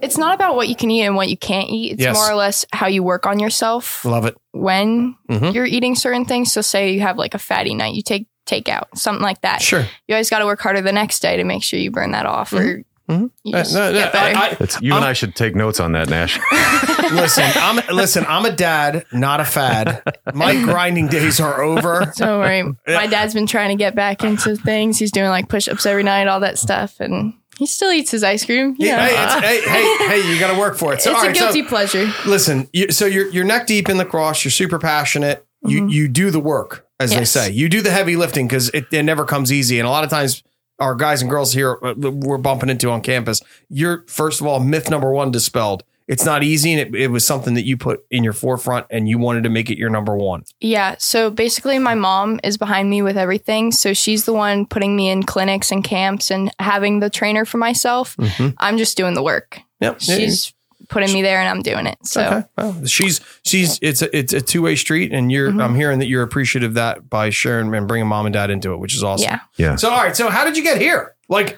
it's 0.02 0.18
not 0.18 0.34
about 0.36 0.56
what 0.56 0.68
you 0.70 0.76
can 0.76 0.90
eat 0.92 1.04
and 1.04 1.16
what 1.16 1.30
you 1.30 1.38
can't 1.38 1.70
eat. 1.70 1.94
It's 1.94 2.02
Yes. 2.02 2.16
more 2.16 2.30
or 2.30 2.36
less 2.36 2.66
how 2.74 2.88
you 2.88 3.04
work 3.04 3.26
on 3.26 3.40
yourself 3.40 4.04
Love 4.06 4.26
it. 4.26 4.36
when 4.52 5.16
Mhm. 5.30 5.54
you're 5.54 5.66
eating 5.66 5.96
certain 5.96 6.26
things. 6.26 6.52
So, 6.52 6.62
say 6.62 6.92
you 6.92 7.02
have 7.02 7.18
like 7.18 7.34
a 7.34 7.40
fatty 7.40 7.74
night, 7.76 7.94
you 7.94 8.02
take 8.02 8.28
takeout, 8.48 8.86
something 8.96 9.24
like 9.24 9.42
that. 9.42 9.62
Sure. 9.62 9.86
You 10.08 10.16
always 10.16 10.30
got 10.30 10.40
to 10.40 10.46
work 10.46 10.62
harder 10.62 10.82
the 10.82 10.92
next 10.92 11.22
day 11.22 11.38
to 11.38 11.44
make 11.44 11.64
sure 11.64 11.80
you 11.80 11.92
burn 11.92 12.12
that 12.12 12.26
off, 12.26 12.52
or 12.52 12.84
Mhm. 13.10 13.30
you 13.44 13.56
Uh, 13.56 13.60
just 13.60 13.74
no, 13.74 13.92
no, 13.92 13.94
get 14.00 14.12
better. 14.14 14.38
I- 14.38 14.42
I- 14.50 14.54
That's, 14.56 14.82
you 14.82 14.94
and 14.96 15.06
I 15.06 15.14
should 15.14 15.36
take 15.36 15.56
notes 15.56 15.80
on 15.80 15.92
that, 15.94 16.10
Nash. 16.10 16.40
listen, 17.12 17.46
I'm 17.56 17.80
listen. 17.96 18.26
I'm 18.28 18.46
a 18.46 18.52
dad, 18.52 19.06
not 19.12 19.40
a 19.40 19.46
fad. 19.46 20.02
My 20.34 20.56
grinding 20.56 21.08
days 21.08 21.40
are 21.40 21.62
over. 21.62 22.12
Don't 22.18 22.40
worry. 22.40 22.64
My 22.88 23.08
dad's 23.08 23.34
been 23.34 23.48
trying 23.48 23.70
to 23.70 23.76
get 23.82 23.96
back 23.96 24.24
into 24.24 24.56
things. 24.56 24.98
He's 25.00 25.12
doing 25.12 25.30
like 25.30 25.48
push 25.50 25.68
ups 25.68 25.86
every 25.86 26.04
night, 26.04 26.28
all 26.28 26.40
that 26.42 26.58
stuff, 26.58 27.00
and 27.00 27.34
he 27.62 27.68
still 27.68 27.92
eats 27.92 28.10
his 28.10 28.24
ice 28.24 28.44
cream. 28.44 28.74
Hey, 28.76 28.88
Yeah. 28.88 29.06
it's- 29.06 29.40
hey, 29.44 29.62
hey, 29.70 30.22
hey, 30.22 30.34
you 30.34 30.40
got 30.40 30.52
to 30.52 30.60
work 30.60 30.80
for 30.80 30.94
it. 30.96 31.02
So, 31.02 31.12
it's 31.12 31.22
a 31.24 31.28
right, 31.28 31.36
so- 31.38 31.44
guilty 31.44 31.62
pleasure. 31.62 32.12
listen, 32.26 32.68
you, 32.74 32.92
so 32.92 33.06
you're 33.06 33.28
you're 33.30 33.44
neck 33.46 33.68
deep 33.68 33.88
in 33.88 33.98
the 33.98 34.06
cross. 34.06 34.44
You're 34.44 34.52
super 34.52 34.80
passionate. 34.80 35.46
You 35.64 35.88
you 35.88 36.08
do 36.08 36.32
the 36.32 36.40
work, 36.40 36.88
as 37.00 37.12
they 37.12 37.24
say. 37.24 37.52
You 37.52 37.70
do 37.70 37.82
the 37.84 37.92
heavy 37.92 38.16
lifting 38.16 38.48
because 38.48 38.70
it, 38.70 38.86
it 38.92 39.04
never 39.04 39.26
comes 39.26 39.54
easy. 39.54 39.78
And 39.78 39.88
a 39.88 39.92
lot 39.92 40.04
of 40.04 40.10
times, 40.10 40.42
our 40.80 40.96
guys 40.96 41.22
and 41.22 41.30
girls 41.30 41.54
here 41.54 41.78
uh, 41.84 41.94
we're 41.96 42.40
bumping 42.40 42.70
into 42.70 42.90
on 42.90 43.02
campus. 43.02 43.42
You're 43.70 44.04
first 44.08 44.42
of 44.42 44.48
all 44.48 44.60
myth 44.60 44.90
number 44.90 45.12
one 45.12 45.30
dispelled. 45.30 45.84
It's 46.12 46.26
not 46.26 46.44
easy, 46.44 46.74
and 46.74 46.82
it, 46.94 47.02
it 47.04 47.08
was 47.08 47.26
something 47.26 47.54
that 47.56 47.66
you 47.66 47.78
put 47.78 48.06
in 48.12 48.24
your 48.24 48.34
forefront, 48.34 48.86
and 48.92 49.08
you 49.10 49.18
wanted 49.18 49.44
to 49.46 49.50
make 49.50 49.70
it 49.72 49.78
your 49.78 49.90
number 49.90 50.16
one. 50.16 50.44
Yeah. 50.60 50.96
So 51.00 51.32
basically, 51.32 51.80
my 51.80 51.96
mom 51.96 52.40
is 52.44 52.58
behind 52.58 52.90
me 52.90 53.02
with 53.02 53.18
everything. 53.18 53.72
So 53.72 53.94
she's 53.94 54.26
the 54.26 54.34
one 54.34 54.66
putting 54.66 54.96
me 54.96 55.10
in 55.10 55.24
clinics 55.24 55.72
and 55.72 55.84
camps 55.84 56.30
and 56.30 56.52
having 56.60 57.00
the 57.00 57.10
trainer 57.10 57.46
for 57.46 57.58
myself. 57.58 58.16
Mhm. 58.18 58.54
I'm 58.60 58.78
just 58.78 58.98
doing 58.98 59.14
the 59.16 59.24
work. 59.24 59.60
Yep. 59.80 60.02
She's 60.02 60.54
putting 60.90 61.14
me 61.14 61.22
there 61.22 61.40
and 61.40 61.48
I'm 61.48 61.62
doing 61.62 61.88
it. 61.88 61.98
So 62.04 62.22
Okay. 62.22 62.44
Well, 62.58 62.86
she's 62.86 63.22
she's 63.44 63.80
it's 63.82 64.02
a 64.02 64.16
it's 64.18 64.34
a 64.34 64.42
two 64.42 64.62
way 64.62 64.76
street, 64.76 65.14
and 65.14 65.32
you're 65.32 65.50
Mhm. 65.52 65.64
I'm 65.64 65.76
hearing 65.76 66.00
that 66.00 66.08
you're 66.08 66.24
appreciative 66.24 66.72
of 66.72 66.74
that 66.76 67.10
by 67.10 67.30
sharing 67.30 67.74
and 67.74 67.88
bringing 67.88 68.08
mom 68.08 68.26
and 68.26 68.34
dad 68.34 68.50
into 68.50 68.74
it, 68.74 68.78
which 68.80 68.94
is 68.94 69.02
awesome. 69.04 69.24
yeah. 69.32 69.40
Yeah. 69.56 69.76
So 69.78 69.90
all 69.90 70.04
right, 70.04 70.16
so 70.16 70.30
how 70.30 70.44
did 70.44 70.58
you 70.58 70.64
get 70.64 70.82
here? 70.82 71.16
Like, 71.30 71.58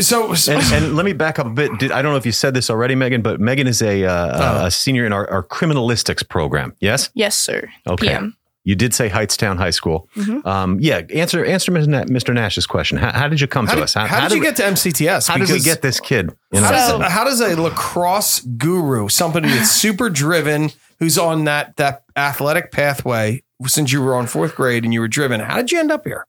so, 0.00 0.34
so 0.34 0.52
and, 0.52 0.62
and 0.72 0.96
let 0.96 1.04
me 1.04 1.12
back 1.12 1.38
up 1.38 1.46
a 1.46 1.50
bit. 1.50 1.78
Did, 1.78 1.92
I 1.92 2.02
don't 2.02 2.12
know 2.12 2.18
if 2.18 2.26
you 2.26 2.32
said 2.32 2.54
this 2.54 2.70
already, 2.70 2.94
Megan, 2.94 3.22
but 3.22 3.40
Megan 3.40 3.66
is 3.66 3.82
a, 3.82 4.04
uh, 4.04 4.66
a 4.66 4.70
senior 4.70 5.06
in 5.06 5.12
our, 5.12 5.28
our 5.30 5.42
criminalistics 5.42 6.28
program. 6.28 6.74
Yes. 6.80 7.10
Yes, 7.14 7.36
sir. 7.36 7.70
Okay. 7.86 8.08
PM. 8.08 8.36
You 8.64 8.76
did 8.76 8.94
say 8.94 9.08
Hightstown 9.08 9.56
High 9.56 9.70
School. 9.70 10.08
Mhm. 10.14 10.46
Um, 10.46 10.78
yeah. 10.80 11.02
Answer 11.12 11.44
answer 11.44 11.72
Mr. 11.72 12.32
Nash's 12.32 12.64
question. 12.64 12.96
How, 12.96 13.10
how 13.10 13.28
did 13.28 13.40
you 13.40 13.48
come 13.48 13.66
how 13.66 13.72
to 13.72 13.80
did, 13.80 13.84
us? 13.84 13.94
how, 13.94 14.28
did 14.28 14.36
you 14.36 14.42
get 14.42 14.54
to 14.56 14.62
MCTS? 14.62 15.26
How 15.26 15.36
did 15.36 15.50
we 15.50 15.58
get 15.58 15.82
this 15.82 15.98
kid? 15.98 16.30
In 16.52 16.62
How 16.62 16.70
does, 16.70 17.10
how 17.10 17.24
does 17.24 17.40
a 17.40 17.60
lacrosse 17.60 18.40
guru, 18.40 19.08
somebody 19.08 19.48
that's 19.48 19.70
super 19.80 20.08
driven, 20.08 20.70
who's 21.00 21.18
on 21.18 21.44
that 21.44 21.76
that 21.78 22.04
athletic 22.14 22.70
pathway 22.70 23.42
since 23.66 23.92
you 23.92 24.00
were 24.00 24.14
on 24.14 24.26
fourth 24.26 24.54
grade 24.54 24.84
and 24.84 24.92
you 24.94 25.00
were 25.00 25.08
driven, 25.08 25.40
how 25.40 25.56
did 25.56 25.72
you 25.72 25.80
end 25.80 25.90
up 25.90 26.04
here? 26.04 26.26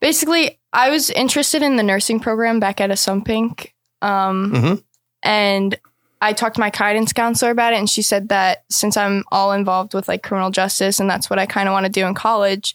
Basically, 0.00 0.60
I 0.74 0.90
was 0.90 1.08
interested 1.10 1.62
in 1.62 1.76
the 1.76 1.82
nursing 1.82 2.20
program 2.20 2.60
back 2.60 2.80
at 2.80 2.90
Assunpink. 2.90 3.68
Um, 4.02 4.52
Mhm. 4.52 4.82
And 5.22 5.78
I 6.20 6.32
talked 6.32 6.56
to 6.56 6.60
my 6.60 6.70
guidance 6.70 7.12
counselor 7.12 7.50
about 7.50 7.72
it, 7.72 7.76
and 7.76 7.88
she 7.88 8.02
said 8.02 8.28
that 8.30 8.64
since 8.70 8.96
I'm 8.96 9.24
all 9.30 9.52
involved 9.52 9.94
with 9.94 10.08
like 10.08 10.22
criminal 10.22 10.50
justice 10.50 10.98
and 11.00 11.08
that's 11.08 11.30
what 11.30 11.38
I 11.38 11.46
kind 11.46 11.68
of 11.68 11.72
want 11.72 11.86
to 11.86 11.92
do 11.92 12.06
in 12.06 12.14
college, 12.14 12.74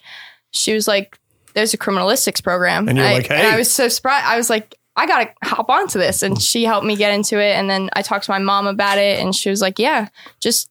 she 0.51 0.73
was 0.73 0.87
like, 0.87 1.19
there's 1.53 1.73
a 1.73 1.77
criminalistics 1.77 2.43
program. 2.43 2.87
And 2.87 2.97
you're 2.97 3.07
I, 3.07 3.13
like, 3.13 3.29
and 3.29 3.39
"Hey." 3.39 3.51
I 3.51 3.57
was 3.57 3.71
so 3.71 3.87
surprised. 3.87 4.25
I 4.25 4.37
was 4.37 4.49
like, 4.49 4.75
I 4.95 5.05
got 5.07 5.19
to 5.23 5.49
hop 5.49 5.69
onto 5.69 5.97
this. 5.97 6.21
And 6.23 6.41
she 6.41 6.63
helped 6.63 6.85
me 6.85 6.95
get 6.95 7.13
into 7.13 7.39
it. 7.39 7.53
And 7.55 7.69
then 7.69 7.89
I 7.93 8.01
talked 8.01 8.25
to 8.25 8.31
my 8.31 8.39
mom 8.39 8.67
about 8.67 8.97
it, 8.97 9.19
and 9.19 9.35
she 9.35 9.49
was 9.49 9.61
like, 9.61 9.79
yeah, 9.79 10.09
just, 10.39 10.69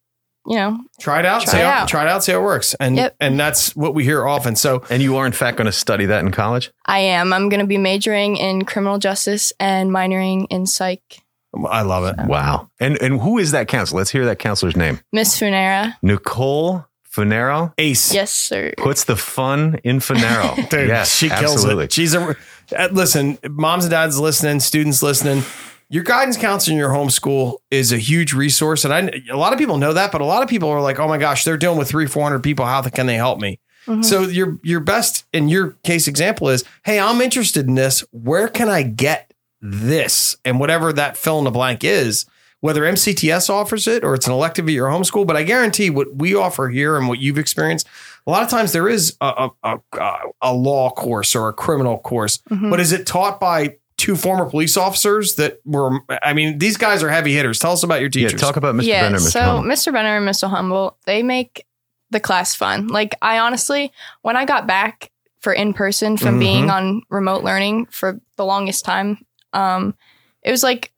you 0.48 0.56
know, 0.56 0.78
Try 0.98 1.20
it 1.20 1.26
out, 1.26 1.42
Try 1.42 1.52
see 1.52 1.58
it 1.58 1.64
how, 1.64 1.70
out. 1.82 1.88
try 1.88 2.02
it 2.02 2.08
out, 2.08 2.24
see 2.24 2.32
how 2.32 2.38
it 2.38 2.42
works, 2.42 2.74
and 2.80 2.96
Yep. 2.96 3.16
and 3.20 3.38
that's 3.38 3.76
what 3.76 3.94
we 3.94 4.02
hear 4.04 4.26
often. 4.26 4.56
So 4.56 4.82
and 4.90 5.02
you 5.02 5.16
are 5.18 5.26
in 5.26 5.32
fact 5.32 5.56
going 5.58 5.66
to 5.66 5.72
study 5.72 6.06
that 6.06 6.24
in 6.24 6.30
college. 6.32 6.70
I 6.86 6.98
am. 7.00 7.32
I'm 7.32 7.48
going 7.48 7.60
to 7.60 7.66
be 7.66 7.78
majoring 7.78 8.36
in 8.36 8.64
criminal 8.64 8.98
justice 8.98 9.52
and 9.60 9.90
minoring 9.90 10.46
in 10.50 10.66
psych. 10.66 11.22
I 11.68 11.82
love 11.82 12.04
it. 12.04 12.26
Wow. 12.26 12.70
And 12.80 13.00
and 13.02 13.20
who 13.20 13.38
is 13.38 13.52
that 13.52 13.68
counselor? 13.68 13.98
Let's 14.00 14.10
hear 14.10 14.24
that 14.26 14.38
counselor's 14.38 14.76
name. 14.76 15.00
Miss 15.12 15.38
Funera. 15.38 15.94
Nicole 16.02 16.84
Funero 17.10 17.72
Ace, 17.78 18.12
Yes, 18.14 18.30
sir. 18.30 18.72
puts 18.76 19.04
the 19.04 19.16
fun 19.16 19.80
in 19.82 19.98
Funero. 19.98 20.54
dude, 20.70 20.88
yes, 20.88 21.14
she 21.16 21.28
kills 21.28 21.54
absolutely. 21.54 21.84
it. 21.86 21.92
She's 21.92 22.14
a 22.14 22.36
uh, 22.76 22.88
listen. 22.92 23.38
Moms 23.48 23.84
and 23.84 23.90
dads 23.90 24.18
listening, 24.20 24.60
students 24.60 25.02
listening. 25.02 25.42
Your 25.90 26.02
guidance 26.04 26.36
counselor 26.36 26.72
in 26.74 26.78
your 26.78 26.90
homeschool 26.90 27.58
is 27.70 27.92
a 27.92 27.98
huge 27.98 28.32
resource, 28.34 28.84
and 28.84 28.92
I 28.92 29.10
a 29.30 29.36
lot 29.36 29.52
of 29.54 29.58
people 29.58 29.78
know 29.78 29.94
that, 29.94 30.12
but 30.12 30.20
a 30.20 30.24
lot 30.26 30.42
of 30.42 30.48
people 30.48 30.68
are 30.68 30.82
like, 30.82 30.98
"Oh 30.98 31.08
my 31.08 31.16
gosh, 31.18 31.44
they're 31.44 31.56
dealing 31.56 31.78
with 31.78 31.88
three, 31.88 32.06
four 32.06 32.22
hundred 32.22 32.42
people. 32.42 32.66
How 32.66 32.82
can 32.82 33.06
they 33.06 33.14
help 33.16 33.40
me?" 33.40 33.58
Mhm. 33.86 34.04
So 34.04 34.22
your 34.22 34.58
your 34.62 34.80
best 34.80 35.24
in 35.32 35.48
your 35.48 35.70
case 35.84 36.06
example 36.06 36.50
is, 36.50 36.62
"Hey, 36.84 37.00
I'm 37.00 37.20
interested 37.22 37.66
in 37.66 37.74
this. 37.74 38.04
Where 38.10 38.48
can 38.48 38.68
I 38.68 38.82
get 38.82 39.32
this?" 39.62 40.36
And 40.44 40.60
whatever 40.60 40.92
that 40.92 41.16
fill 41.16 41.38
in 41.38 41.44
the 41.44 41.50
blank 41.50 41.82
is, 41.84 42.26
whether 42.60 42.82
MCTS 42.84 43.48
offers 43.48 43.86
it 43.88 44.04
or 44.04 44.14
it's 44.14 44.26
an 44.26 44.32
elective 44.34 44.66
at 44.66 44.72
your 44.74 44.88
homeschool, 44.88 45.26
but 45.26 45.36
I 45.36 45.42
guarantee 45.42 45.88
what 45.88 46.16
we 46.16 46.34
offer 46.34 46.68
here 46.68 46.98
and 46.98 47.08
what 47.08 47.18
you've 47.18 47.38
experienced, 47.38 47.86
a 48.26 48.30
lot 48.30 48.42
of 48.42 48.50
times 48.50 48.72
there 48.72 48.88
is 48.90 49.16
a 49.22 49.48
a, 49.64 49.78
a, 49.94 50.18
a 50.42 50.52
law 50.52 50.90
course 50.90 51.34
or 51.34 51.48
a 51.48 51.52
criminal 51.54 51.96
course, 51.98 52.40
Mhm. 52.50 52.68
but 52.68 52.78
is 52.78 52.92
it 52.92 53.06
taught 53.06 53.40
by 53.40 53.76
two 53.98 54.16
former 54.16 54.46
police 54.48 54.76
officers 54.78 55.34
that 55.34 55.60
were? 55.66 56.00
I 56.22 56.32
mean, 56.32 56.56
these 56.58 56.78
guys 56.78 57.02
are 57.02 57.10
heavy 57.10 57.34
hitters. 57.34 57.58
Tell 57.58 57.72
us 57.72 57.82
about 57.82 58.00
your 58.00 58.08
yeah, 58.14 58.28
teachers. 58.28 58.40
talk 58.40 58.56
about 58.56 58.74
Mr. 58.74 58.84
yeah, 58.84 59.02
Bender, 59.02 59.18
Mr. 59.18 59.20
Hummel. 59.20 59.30
So 59.30 59.40
Hummel. 59.40 59.64
Mr. 59.76 59.92
Benner 59.92 60.16
and 60.16 60.26
Mr. 60.28 60.48
Hummel, 60.48 60.96
they 61.04 61.22
make 61.22 61.66
the 62.10 62.20
class 62.20 62.54
fun. 62.54 62.86
Like 62.86 63.14
I 63.20 63.38
honestly, 63.40 63.92
when 64.22 64.36
I 64.36 64.46
got 64.46 64.66
back 64.66 65.10
for 65.40 65.52
in 65.52 65.74
person 65.74 66.16
from 66.16 66.36
Mhm. 66.36 66.40
being 66.40 66.70
on 66.70 67.02
remote 67.10 67.44
learning 67.44 67.86
for 67.90 68.18
the 68.36 68.44
longest 68.46 68.84
time, 68.84 69.18
um, 69.52 69.94
it 70.42 70.50
was 70.50 70.62
like 70.62 70.90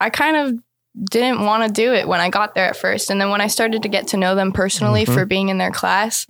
I 0.00 0.10
kind 0.10 0.36
of 0.36 0.54
didn't 1.10 1.44
want 1.46 1.64
to 1.64 1.72
do 1.72 1.94
it 1.94 2.06
when 2.06 2.20
I 2.20 2.28
got 2.28 2.54
there 2.54 2.66
at 2.68 2.76
first, 2.76 3.08
and 3.08 3.18
then 3.20 3.30
when 3.30 3.40
I 3.40 3.46
started 3.46 3.82
to 3.84 3.88
get 3.88 4.08
to 4.08 4.16
know 4.18 4.34
them 4.34 4.52
personally 4.52 5.06
Mhm. 5.06 5.14
for 5.14 5.24
being 5.24 5.48
in 5.48 5.56
their 5.58 5.70
class, 5.70 6.26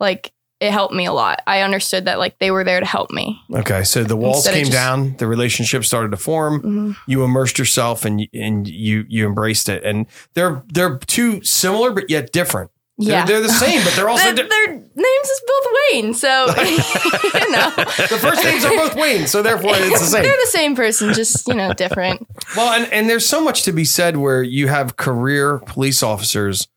like 0.00 0.32
it 0.60 0.72
helped 0.72 0.94
me 0.94 1.04
a 1.06 1.12
lot. 1.12 1.42
I 1.46 1.60
understood 1.62 2.06
that 2.06 2.18
like 2.18 2.38
they 2.38 2.50
were 2.50 2.64
there 2.64 2.80
to 2.80 2.86
help 2.86 3.10
me. 3.10 3.40
okay, 3.54 3.84
so 3.84 4.04
the 4.04 4.16
walls 4.16 4.46
came 4.48 4.60
just- 4.60 4.72
down, 4.72 5.16
the 5.18 5.26
relationship 5.26 5.84
started 5.84 6.10
to 6.12 6.16
form. 6.16 6.62
Mhm. 6.62 6.96
You 7.06 7.24
immersed 7.24 7.58
yourself 7.58 8.04
and 8.04 8.26
and 8.32 8.66
you 8.66 9.04
you 9.08 9.26
embraced 9.26 9.68
it, 9.68 9.84
and 9.84 10.06
they're 10.34 10.62
they're 10.72 10.98
two 10.98 11.42
similar 11.44 11.90
but 11.92 12.08
yet 12.10 12.32
different. 12.32 12.70
Yeah. 12.98 13.26
They're, 13.26 13.40
they're 13.40 13.48
the 13.48 13.52
same, 13.54 13.84
but 13.84 13.94
they're 13.94 14.08
also 14.14 14.24
Their, 14.32 14.44
di- 14.44 14.48
their 14.48 14.72
names 14.74 15.28
is 15.28 15.42
both 15.46 15.66
Wayne, 15.92 16.14
so 16.14 16.46
you 16.56 17.50
know 17.52 17.70
the 17.76 18.18
first 18.18 18.42
names 18.42 18.64
are 18.64 18.74
both 18.74 18.94
Wayne, 18.96 19.26
so 19.26 19.42
therefore 19.42 19.72
it's 19.74 20.00
the 20.00 20.06
same. 20.06 20.22
They're 20.22 20.36
the 20.40 20.46
same 20.50 20.74
person, 20.74 21.12
just 21.12 21.46
you 21.48 21.52
know, 21.54 21.74
different. 21.74 22.26
Well, 22.56 22.72
and, 22.72 22.90
and 22.90 23.10
there's 23.10 23.28
so 23.28 23.42
much 23.44 23.64
to 23.64 23.72
be 23.72 23.84
said 23.84 24.16
where 24.16 24.42
you 24.42 24.68
have 24.68 24.96
career 24.96 25.58
police 25.66 26.02
officers, 26.02 26.68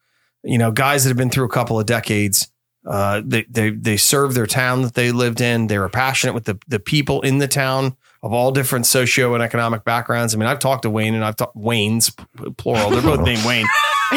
you 0.43 0.57
know, 0.57 0.71
guys 0.71 1.05
that 1.05 1.09
have 1.11 1.17
been 1.17 1.29
through 1.29 1.45
a 1.45 1.49
couple 1.49 1.79
of 1.79 1.85
decades. 1.85 2.51
Uh, 2.85 3.21
they 3.25 3.43
they 3.49 3.69
they 3.71 3.97
served 3.97 4.35
their 4.35 4.47
town 4.47 4.81
that 4.83 4.93
they 4.93 5.11
lived 5.11 5.41
in. 5.41 5.67
They 5.67 5.77
were 5.79 5.89
passionate 5.89 6.33
with 6.33 6.45
the 6.45 6.57
the 6.67 6.79
people 6.79 7.21
in 7.21 7.37
the 7.39 7.47
town 7.47 7.95
of 8.23 8.33
all 8.33 8.51
different 8.51 8.85
socio 8.85 9.33
and 9.33 9.41
economic 9.43 9.83
backgrounds. 9.85 10.33
I 10.33 10.37
mean, 10.37 10.47
I've 10.47 10.59
talked 10.59 10.81
to 10.83 10.89
Wayne 10.89 11.13
and 11.15 11.23
I've 11.23 11.35
talked 11.37 11.55
Wayne's 11.55 12.11
plural. 12.57 12.89
They're 12.89 13.01
both 13.01 13.21
named 13.21 13.45
Wayne. 13.45 13.65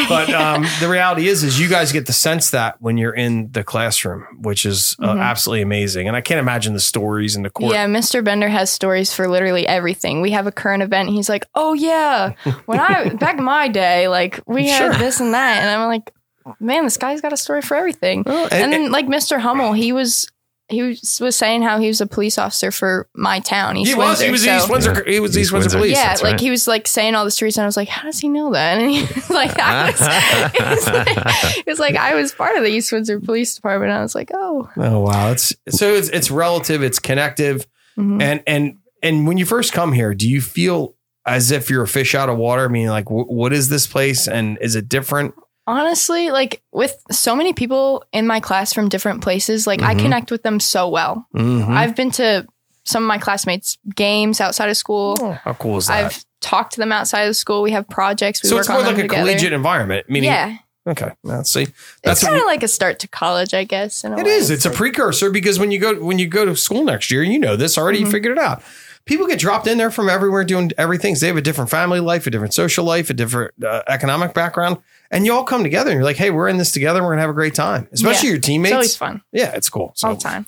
But 0.09 0.33
um, 0.33 0.65
the 0.79 0.89
reality 0.89 1.27
is, 1.27 1.43
is 1.43 1.59
you 1.59 1.69
guys 1.69 1.91
get 1.91 2.07
to 2.07 2.13
sense 2.13 2.49
that 2.49 2.81
when 2.81 2.97
you're 2.97 3.13
in 3.13 3.51
the 3.51 3.63
classroom, 3.63 4.25
which 4.41 4.65
is 4.65 4.95
uh, 4.99 5.13
Mhm. 5.13 5.21
absolutely 5.21 5.61
amazing. 5.61 6.07
And 6.07 6.17
I 6.17 6.21
can't 6.21 6.39
imagine 6.39 6.73
the 6.73 6.79
stories 6.79 7.35
and 7.35 7.45
the 7.45 7.51
court. 7.51 7.73
Yeah, 7.73 7.85
Mr. 7.85 8.23
Bender 8.23 8.49
has 8.49 8.71
stories 8.71 9.13
for 9.13 9.27
literally 9.27 9.67
everything. 9.67 10.21
We 10.21 10.31
have 10.31 10.47
a 10.47 10.51
current 10.51 10.81
event. 10.81 11.09
He's 11.09 11.29
like, 11.29 11.45
"Oh 11.53 11.73
yeah, 11.75 12.31
when 12.65 12.79
I 12.79 13.09
back 13.09 13.37
in 13.37 13.43
my 13.43 13.67
day, 13.67 14.07
like 14.07 14.39
we 14.47 14.67
had 14.67 14.79
Sure. 14.79 14.93
this 14.95 15.19
and 15.19 15.35
that," 15.35 15.61
and 15.61 15.69
I'm 15.69 15.87
like, 15.87 16.11
"Man, 16.59 16.83
this 16.83 16.97
guy's 16.97 17.21
got 17.21 17.33
a 17.33 17.37
story 17.37 17.61
for 17.61 17.75
everything." 17.75 18.23
Well, 18.25 18.47
And, 18.51 18.71
then 18.73 18.91
like 18.91 19.07
Mr. 19.07 19.39
Hummel, 19.39 19.73
he 19.73 19.91
was 19.91 20.27
he 20.69 20.81
was, 20.81 21.19
was 21.19 21.35
saying 21.35 21.61
how 21.61 21.77
he 21.77 21.87
was 21.87 21.99
a 21.99 22.07
police 22.07 22.37
officer 22.37 22.71
for 22.71 23.07
my 23.13 23.39
town, 23.41 23.75
East 23.77 23.89
he 23.91 23.95
was. 23.95 24.19
Windsor. 24.19 24.25
He 24.25 24.31
was 24.31 24.43
so- 24.45 24.55
East 24.57 24.69
Windsor. 24.69 25.03
He 25.05 25.19
was 25.19 25.31
East, 25.31 25.39
East 25.39 25.51
Windsor, 25.51 25.65
Windsor. 25.65 25.77
Police. 25.77 25.91
yeah, 25.97 26.07
that's 26.07 26.23
like 26.23 26.31
right. 26.31 26.39
he 26.39 26.49
was 26.49 26.67
like 26.67 26.87
saying 26.87 27.15
all 27.15 27.25
the 27.25 27.31
streets, 27.31 27.57
and 27.57 27.63
I 27.63 27.67
was 27.67 27.75
like, 27.77 27.89
"How 27.89 28.03
does 28.03 28.19
he 28.19 28.29
know 28.29 28.53
that?" 28.53 28.77
And 28.81 28.89
he 28.89 29.01
was 29.01 29.29
like, 29.29 29.59
I 29.59 29.91
was, 29.91 29.99
it 30.55 30.69
was 30.69 30.87
like, 30.87 31.57
it 31.57 31.65
was 31.67 31.79
like 31.79 31.95
I 31.95 32.15
was 32.15 32.31
part 32.31 32.55
of 32.55 32.63
the 32.63 32.69
East 32.69 32.91
Windsor 32.91 33.19
Police 33.19 33.53
Department. 33.55 33.91
I 33.91 34.01
was 34.01 34.15
like, 34.15 34.31
"Oh, 34.33 34.69
Oh 34.77 34.99
wow, 35.01 35.31
it's 35.31 35.53
so 35.69 35.93
it's 35.93 36.09
it's 36.09 36.31
relative, 36.31 36.81
it's 36.81 36.97
connective, 36.99 37.67
Mhm. 37.97 38.21
and 38.21 38.43
and 38.47 38.77
and 39.03 39.27
when 39.27 39.37
you 39.37 39.45
first 39.45 39.73
come 39.73 39.91
here, 39.91 40.15
do 40.15 40.29
you 40.29 40.39
feel 40.41 40.95
as 41.25 41.51
if 41.51 41.69
you're 41.69 41.83
a 41.83 41.87
fish 41.87 42.15
out 42.15 42.29
of 42.29 42.37
water? 42.37 42.63
I 42.65 42.67
mean, 42.69 42.87
like, 42.87 43.07
wh- 43.09 43.29
what 43.29 43.51
is 43.53 43.67
this 43.69 43.85
place, 43.85 44.27
and 44.29 44.57
is 44.61 44.75
it 44.75 44.87
different? 44.89 45.35
Honestly, 45.65 46.29
like 46.31 46.61
with 46.73 46.95
so 47.11 47.35
many 47.35 47.53
people 47.53 48.03
in 48.11 48.27
my 48.27 48.39
class 48.39 48.73
from 48.73 48.89
different 48.89 49.21
places, 49.21 49.65
like 49.65 49.81
I 49.81 49.95
Mhm. 49.95 49.99
connect 50.01 50.31
with 50.31 50.43
them 50.43 50.59
so 50.59 50.89
well. 50.89 51.25
Mm-hmm. 51.35 51.71
I've 51.71 51.95
been 51.95 52.11
to 52.11 52.45
some 52.83 53.03
of 53.03 53.07
my 53.07 53.17
classmates' 53.17 53.77
games 53.95 54.41
outside 54.41 54.69
of 54.69 54.75
school. 54.75 55.17
Oh, 55.21 55.37
how 55.43 55.53
cool 55.53 55.77
is 55.77 55.87
that? 55.87 56.03
I've 56.05 56.25
talked 56.41 56.73
to 56.73 56.79
them 56.81 56.91
outside 56.91 57.23
of 57.29 57.35
school. 57.37 57.61
We 57.61 57.71
have 57.71 57.87
projects. 57.87 58.43
We 58.43 58.49
so 58.49 58.57
it's 58.57 58.67
more 58.67 58.81
like 58.81 58.97
a 58.97 59.03
together. 59.03 59.21
collegiate 59.21 59.53
environment. 59.53 60.09
Meaning, 60.09 60.31
yeah, 60.31 60.57
okay, 60.85 61.11
now 61.23 61.43
see, 61.43 61.61
it's 61.63 61.71
that's 62.03 62.21
kind 62.25 62.35
of 62.35 62.43
like 62.45 62.61
a 62.61 62.67
start 62.67 62.99
to 62.99 63.07
college, 63.07 63.53
I 63.53 63.63
guess. 63.63 64.03
In 64.03 64.11
a 64.11 64.17
It 64.17 64.25
way. 64.25 64.31
is. 64.31 64.49
It's 64.51 64.65
a 64.65 64.69
precursor 64.69 65.29
because 65.29 65.59
when 65.59 65.71
you 65.71 65.79
go 65.79 65.95
when 65.95 66.19
you 66.19 66.27
go 66.27 66.43
to 66.43 66.57
school 66.57 66.83
next 66.83 67.09
year, 67.09 67.23
you 67.23 67.39
know 67.39 67.55
this 67.55 67.77
already. 67.77 67.99
You 67.99 68.07
Mhm. 68.07 68.11
figured 68.11 68.37
it 68.37 68.43
out. 68.43 68.61
People 69.05 69.27
get 69.27 69.39
dropped 69.39 69.67
in 69.67 69.77
there 69.77 69.91
from 69.91 70.09
everywhere 70.09 70.43
doing 70.45 70.71
everything. 70.77 71.15
They 71.19 71.27
have 71.27 71.35
a 71.37 71.41
different 71.41 71.69
family 71.69 71.99
life, 72.01 72.25
a 72.27 72.29
different 72.29 72.53
social 72.53 72.85
life, 72.85 73.09
a 73.09 73.13
different 73.13 73.53
uh, 73.63 73.81
economic 73.87 74.33
background, 74.33 74.77
and 75.13 75.25
you 75.25 75.33
all 75.33 75.43
come 75.45 75.63
together 75.63 75.91
and 75.91 75.97
you're 75.97 76.03
like, 76.03 76.17
"Hey, 76.17 76.29
we're 76.31 76.49
in 76.49 76.57
this 76.57 76.71
together. 76.73 77.01
We're 77.01 77.11
gonna 77.11 77.21
have 77.21 77.29
a 77.29 77.33
great 77.33 77.55
time." 77.55 77.87
Especially 77.93 78.27
your 78.29 78.37
It's 78.37 78.47
teammates. 78.47 78.73
always 78.73 78.95
fun 78.97 79.21
yeah, 79.31 79.51
it's 79.55 79.69
cool. 79.69 79.93
So 79.95 80.09
all 80.09 80.15
the 80.15 80.21
time. 80.21 80.45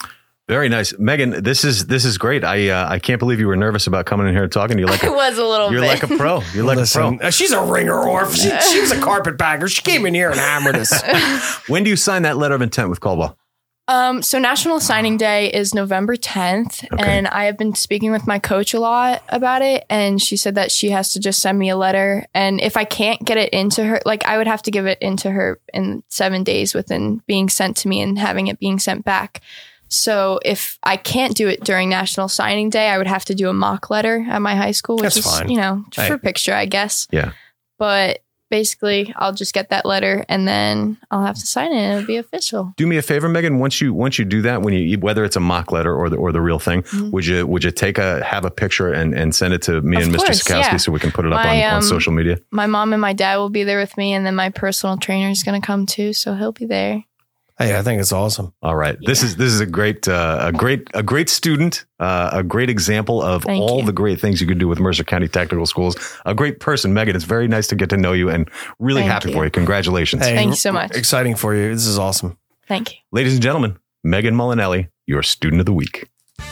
Very 0.48 0.70
nice, 0.70 0.94
Megan. 1.00 1.42
This 1.44 1.64
is 1.66 1.88
this 1.88 2.06
is 2.06 2.20
great. 2.20 2.44
I 2.44 2.70
uh, 2.70 2.88
I 2.88 3.00
can't 3.00 3.18
believe 3.18 3.40
you 3.40 3.48
were 3.48 3.56
nervous 3.56 3.88
about 3.88 4.06
coming 4.06 4.28
in 4.28 4.34
here 4.36 4.44
and 4.44 4.52
talking. 4.52 4.78
To 4.78 4.82
You're 4.82 4.90
like 4.90 5.04
I 5.06 5.08
a, 5.08 5.12
was 5.12 5.38
a 5.40 5.44
little 5.44 5.72
you're 5.72 5.82
bit. 5.82 5.88
like 5.88 6.04
a 6.04 6.08
pro. 6.18 6.42
You're 6.54 6.66
like 6.66 6.78
a 6.78 6.86
pro. 6.86 7.30
she's 7.32 7.52
a 7.52 7.62
ringer 7.64 7.94
Orfe. 7.96 8.36
She, 8.36 8.52
she 8.72 8.80
was 8.80 8.92
a 8.92 9.00
carpetbagger. 9.02 9.68
She 9.68 9.82
came 9.82 10.06
in 10.06 10.14
here 10.14 10.30
and 10.30 10.40
hammered 10.40 10.76
us. 10.76 10.94
When 11.68 11.84
do 11.84 11.90
you 11.90 11.96
sign 11.96 12.22
that 12.24 12.38
letter 12.38 12.54
of 12.54 12.62
intent 12.62 12.90
with 12.92 13.00
Caldwell? 13.00 13.38
Um, 13.88 14.24
so 14.24 14.40
National 14.40 14.80
Signing 14.80 15.16
Day 15.16 15.52
is 15.52 15.76
November 15.76 16.16
10th, 16.16 16.92
Okay. 16.92 17.04
and 17.18 17.28
I 17.28 17.46
have 17.46 17.56
been 17.56 17.76
speaking 17.76 18.12
with 18.12 18.26
my 18.26 18.40
coach 18.40 18.74
a 18.74 18.80
lot 18.80 19.22
about 19.30 19.62
it, 19.62 19.86
and 19.92 20.20
she 20.20 20.38
said 20.38 20.56
that 20.56 20.72
she 20.72 20.90
has 20.90 21.14
to 21.14 21.20
just 21.20 21.40
send 21.40 21.60
me 21.60 21.70
a 21.70 21.78
letter, 21.78 22.26
and 22.34 22.60
if 22.60 22.78
I 22.78 22.84
can't 22.84 23.24
get 23.24 23.38
it 23.38 23.54
into 23.54 23.84
her, 23.86 24.02
like 24.04 24.26
I 24.26 24.38
would 24.40 24.48
have 24.48 24.64
to 24.64 24.72
give 24.72 24.88
it 24.88 24.98
into 25.02 25.30
her 25.30 25.60
in 25.72 26.02
seven 26.10 26.44
days 26.44 26.74
within 26.74 27.22
being 27.28 27.48
sent 27.48 27.78
to 27.78 27.88
me 27.88 28.02
and 28.02 28.18
having 28.18 28.48
it 28.48 28.58
being 28.60 28.80
sent 28.80 29.06
back. 29.06 29.42
So 29.88 30.40
if 30.44 30.80
I 30.82 30.98
can't 30.98 31.36
do 31.36 31.48
it 31.48 31.64
during 31.64 31.88
National 31.90 32.28
Signing 32.28 32.72
Day, 32.72 32.90
I 32.90 32.98
would 32.98 33.06
have 33.06 33.26
to 33.26 33.36
do 33.36 33.50
a 33.50 33.54
mock 33.54 33.92
letter 33.92 34.26
at 34.28 34.42
my 34.42 34.56
high 34.56 34.72
school, 34.72 34.96
which 34.96 35.04
That's 35.14 35.18
is 35.18 35.26
fine. 35.26 35.52
you 35.52 35.58
know 35.58 35.86
Hey. 35.96 36.08
for 36.08 36.18
picture, 36.18 36.56
I 36.56 36.66
guess. 36.66 37.08
Yeah. 37.12 37.34
But 37.78 38.24
basically, 38.50 39.14
I'll 39.18 39.34
just 39.34 39.54
get 39.54 39.70
that 39.70 39.86
letter, 39.86 40.26
and 40.30 40.48
then 40.48 40.98
I'll 41.12 41.26
have 41.26 41.36
to 41.36 41.46
sign 41.46 41.72
it, 41.72 41.78
and 41.78 41.94
it'll 41.98 42.08
be 42.08 42.18
official. 42.18 42.74
Do 42.78 42.88
me 42.88 42.98
a 42.98 43.02
favor, 43.02 43.28
Megan. 43.30 43.60
Once 43.60 43.82
you 43.82 43.94
once 43.94 44.18
you 44.20 44.26
do 44.26 44.42
that, 44.44 44.62
when 44.62 44.74
you 44.74 44.98
whether 45.00 45.24
it's 45.24 45.36
a 45.36 45.40
mock 45.40 45.72
letter 45.72 45.96
or 45.96 46.10
the 46.10 46.18
or 46.18 46.32
the 46.32 46.42
real 46.42 46.60
thing, 46.60 46.84
Mhm. 46.84 47.12
would 47.12 47.26
you 47.26 47.46
would 47.48 47.64
you 47.64 47.72
take 47.72 47.98
a 47.98 48.24
have 48.24 48.46
a 48.46 48.52
picture 48.52 48.92
and, 48.92 49.14
and 49.14 49.34
send 49.36 49.54
it 49.54 49.62
to 49.64 49.82
me 49.82 49.98
Of 49.98 50.04
and 50.04 50.14
Mr. 50.14 50.18
course, 50.26 50.44
Sikowski 50.44 50.72
yeah. 50.72 50.78
so 50.78 50.92
we 50.92 51.00
can 51.00 51.12
put 51.12 51.26
it 51.26 51.34
up 51.34 51.44
My, 51.44 51.64
on, 51.66 51.70
on 51.70 51.76
um, 51.78 51.82
social 51.82 52.14
media? 52.14 52.38
my 52.52 52.68
mom 52.68 52.94
and 52.94 53.02
my 53.02 53.14
dad 53.14 53.38
will 53.38 53.50
be 53.50 53.64
there 53.64 53.80
with 53.80 53.98
me, 53.98 54.14
and 54.14 54.26
then 54.26 54.36
my 54.36 54.50
personal 54.50 54.98
trainer 54.98 55.30
is 55.30 55.44
going 55.44 55.60
to 55.60 55.66
come 55.66 55.86
too, 55.86 56.14
so 56.14 56.34
he'll 56.36 56.52
be 56.52 56.66
there. 56.66 57.04
Hey, 57.58 57.78
I 57.78 57.84
think 57.84 58.02
it's 58.02 58.12
awesome. 58.12 58.54
All 58.62 58.76
right. 58.76 58.98
This 59.06 59.24
is 59.24 59.38
this 59.38 59.54
is 59.54 59.62
a 59.62 59.66
great 59.66 60.10
uh, 60.10 60.40
a 60.42 60.52
great 60.52 60.90
a 60.94 61.02
great 61.02 61.30
student, 61.30 61.86
uh, 62.02 62.30
a 62.34 62.44
great 62.44 62.70
example 62.70 63.22
of 63.22 63.44
Thank 63.44 63.62
all 63.62 63.80
you. 63.80 63.86
the 63.86 63.94
great 63.94 64.20
things 64.20 64.42
you 64.42 64.48
can 64.48 64.58
do 64.58 64.68
with 64.68 64.78
Mercer 64.78 65.06
County 65.06 65.30
Technical 65.30 65.66
Schools. 65.66 65.96
A 66.26 66.36
great 66.36 66.60
person, 66.60 66.94
Megan. 66.94 67.16
It's 67.16 67.24
very 67.24 67.48
nice 67.48 67.68
to 67.68 67.76
get 67.76 67.90
to 67.92 67.98
know 67.98 68.12
you 68.12 68.30
and 68.30 68.50
really 68.80 69.02
Thank 69.04 69.12
happy 69.12 69.30
you. 69.30 69.36
for 69.36 69.46
you. 69.46 69.52
Congratulations. 69.52 70.26
Hey, 70.26 70.36
Thank 70.36 70.50
you 70.50 70.56
so 70.56 70.74
much. 70.74 70.96
Exciting 70.96 71.36
for 71.36 71.56
you. 71.56 71.74
This 71.74 71.88
is 71.88 71.98
awesome. 71.98 72.38
Thank 72.68 72.92
you. 72.92 72.98
Ladies 73.14 73.34
and 73.36 73.42
gentlemen, 73.42 73.78
Megan 74.04 74.36
Molinelli, 74.36 74.90
your 75.06 75.24
student 75.24 75.62
of 75.62 75.66
the 75.66 75.74
week. 75.74 76.10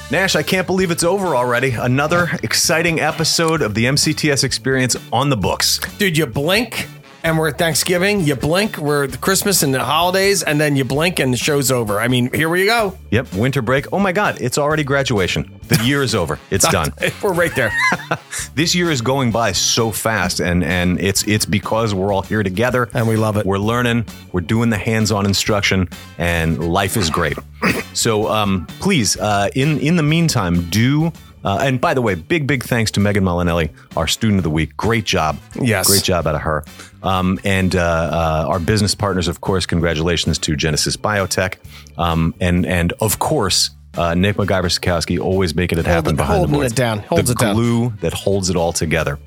Nash, 0.09 0.35
I 0.35 0.43
can't 0.43 0.67
believe 0.67 0.91
it's 0.91 1.03
over 1.03 1.35
already. 1.35 1.71
Another 1.71 2.29
exciting 2.43 3.01
episode 3.01 3.61
of 3.61 3.73
the 3.73 3.85
MCTS 3.85 4.43
experience 4.43 4.95
on 5.11 5.29
the 5.29 5.37
books. 5.37 5.79
Dude, 5.97 6.17
you 6.17 6.25
blink 6.27 6.87
and 7.23 7.37
we're 7.37 7.47
at 7.49 7.57
Thanksgiving. 7.57 8.21
You 8.21 8.35
blink, 8.35 8.77
we're 8.77 9.05
at 9.05 9.21
Christmas 9.21 9.63
and 9.63 9.73
the 9.73 9.83
holidays, 9.83 10.43
and 10.43 10.59
then 10.59 10.75
you 10.75 10.83
blink 10.83 11.19
and 11.19 11.33
the 11.33 11.37
show's 11.37 11.71
over. 11.71 11.99
I 11.99 12.07
mean, 12.07 12.31
here 12.33 12.49
we 12.49 12.65
go. 12.65 12.97
Yep, 13.11 13.33
winter 13.33 13.61
break. 13.61 13.91
Oh 13.93 13.99
my 13.99 14.11
God, 14.11 14.39
it's 14.41 14.57
already 14.57 14.83
graduation. 14.83 15.59
The 15.67 15.83
year 15.83 16.03
is 16.03 16.13
over. 16.13 16.37
It's 16.51 16.67
done. 16.71 16.93
We're 17.21 17.33
right 17.33 17.55
there. 17.55 17.71
This 18.55 18.75
year 18.75 18.91
is 18.91 19.01
going 19.01 19.31
by 19.31 19.51
so 19.51 19.91
fast, 19.91 20.39
and 20.39 20.63
and 20.63 20.99
it's 20.99 21.23
it's 21.27 21.45
because 21.45 21.93
we're 21.95 22.13
all 22.13 22.21
here 22.21 22.43
together 22.43 22.89
And 22.93 23.07
we 23.07 23.15
love 23.15 23.37
it. 23.37 23.45
We're 23.45 23.57
learning. 23.57 24.05
We're 24.31 24.41
doing 24.41 24.69
the 24.69 24.77
hands-on 24.77 25.25
instruction, 25.25 25.89
and 26.17 26.71
life 26.71 26.97
is 26.97 27.09
great. 27.09 27.37
So 27.93 28.27
um, 28.27 28.65
please, 28.79 29.17
uh, 29.17 29.49
in 29.55 29.79
in 29.79 29.95
the 29.97 30.03
meantime, 30.03 30.67
do. 30.71 31.11
Uh, 31.43 31.59
and 31.61 31.81
by 31.81 31.93
the 31.93 32.01
way, 32.01 32.15
big 32.15 32.47
big 32.47 32.63
thanks 32.63 32.91
to 32.91 32.99
Megan 32.99 33.23
Molinelli, 33.23 33.69
our 33.97 34.07
student 34.07 34.39
of 34.39 34.43
the 34.43 34.49
week. 34.49 34.77
Great 34.77 35.05
job. 35.05 35.37
Yes. 35.59 35.87
great 35.87 36.03
job 36.03 36.27
out 36.27 36.35
of 36.35 36.41
her. 36.41 36.63
Um, 37.01 37.39
and 37.43 37.75
uh, 37.75 37.79
uh, 37.81 38.45
our 38.49 38.59
business 38.59 38.95
partners, 38.95 39.27
of 39.27 39.41
course, 39.41 39.65
congratulations 39.65 40.37
to 40.39 40.55
Genesis 40.55 40.95
Biotech, 40.95 41.55
um, 41.97 42.33
and 42.39 42.65
and 42.65 42.93
of 42.99 43.19
course. 43.19 43.71
Uh, 43.95 44.15
Nick 44.15 44.37
MacGyver 44.37 44.71
Sikowski 44.79 45.19
always 45.19 45.53
making 45.55 45.77
it 45.79 45.85
happen 45.85 46.13
it- 46.15 46.17
behind 46.17 46.37
holding 46.37 46.51
the 46.53 46.57
boards. 46.59 46.73
it 46.73 46.75
down, 46.75 46.99
holds 46.99 47.27
the 47.27 47.33
it 47.33 47.37
down. 47.39 47.55
glue 47.55 47.89
that 48.01 48.13
holds 48.13 48.49
it 48.49 48.55
all 48.55 48.73
together. 48.73 49.19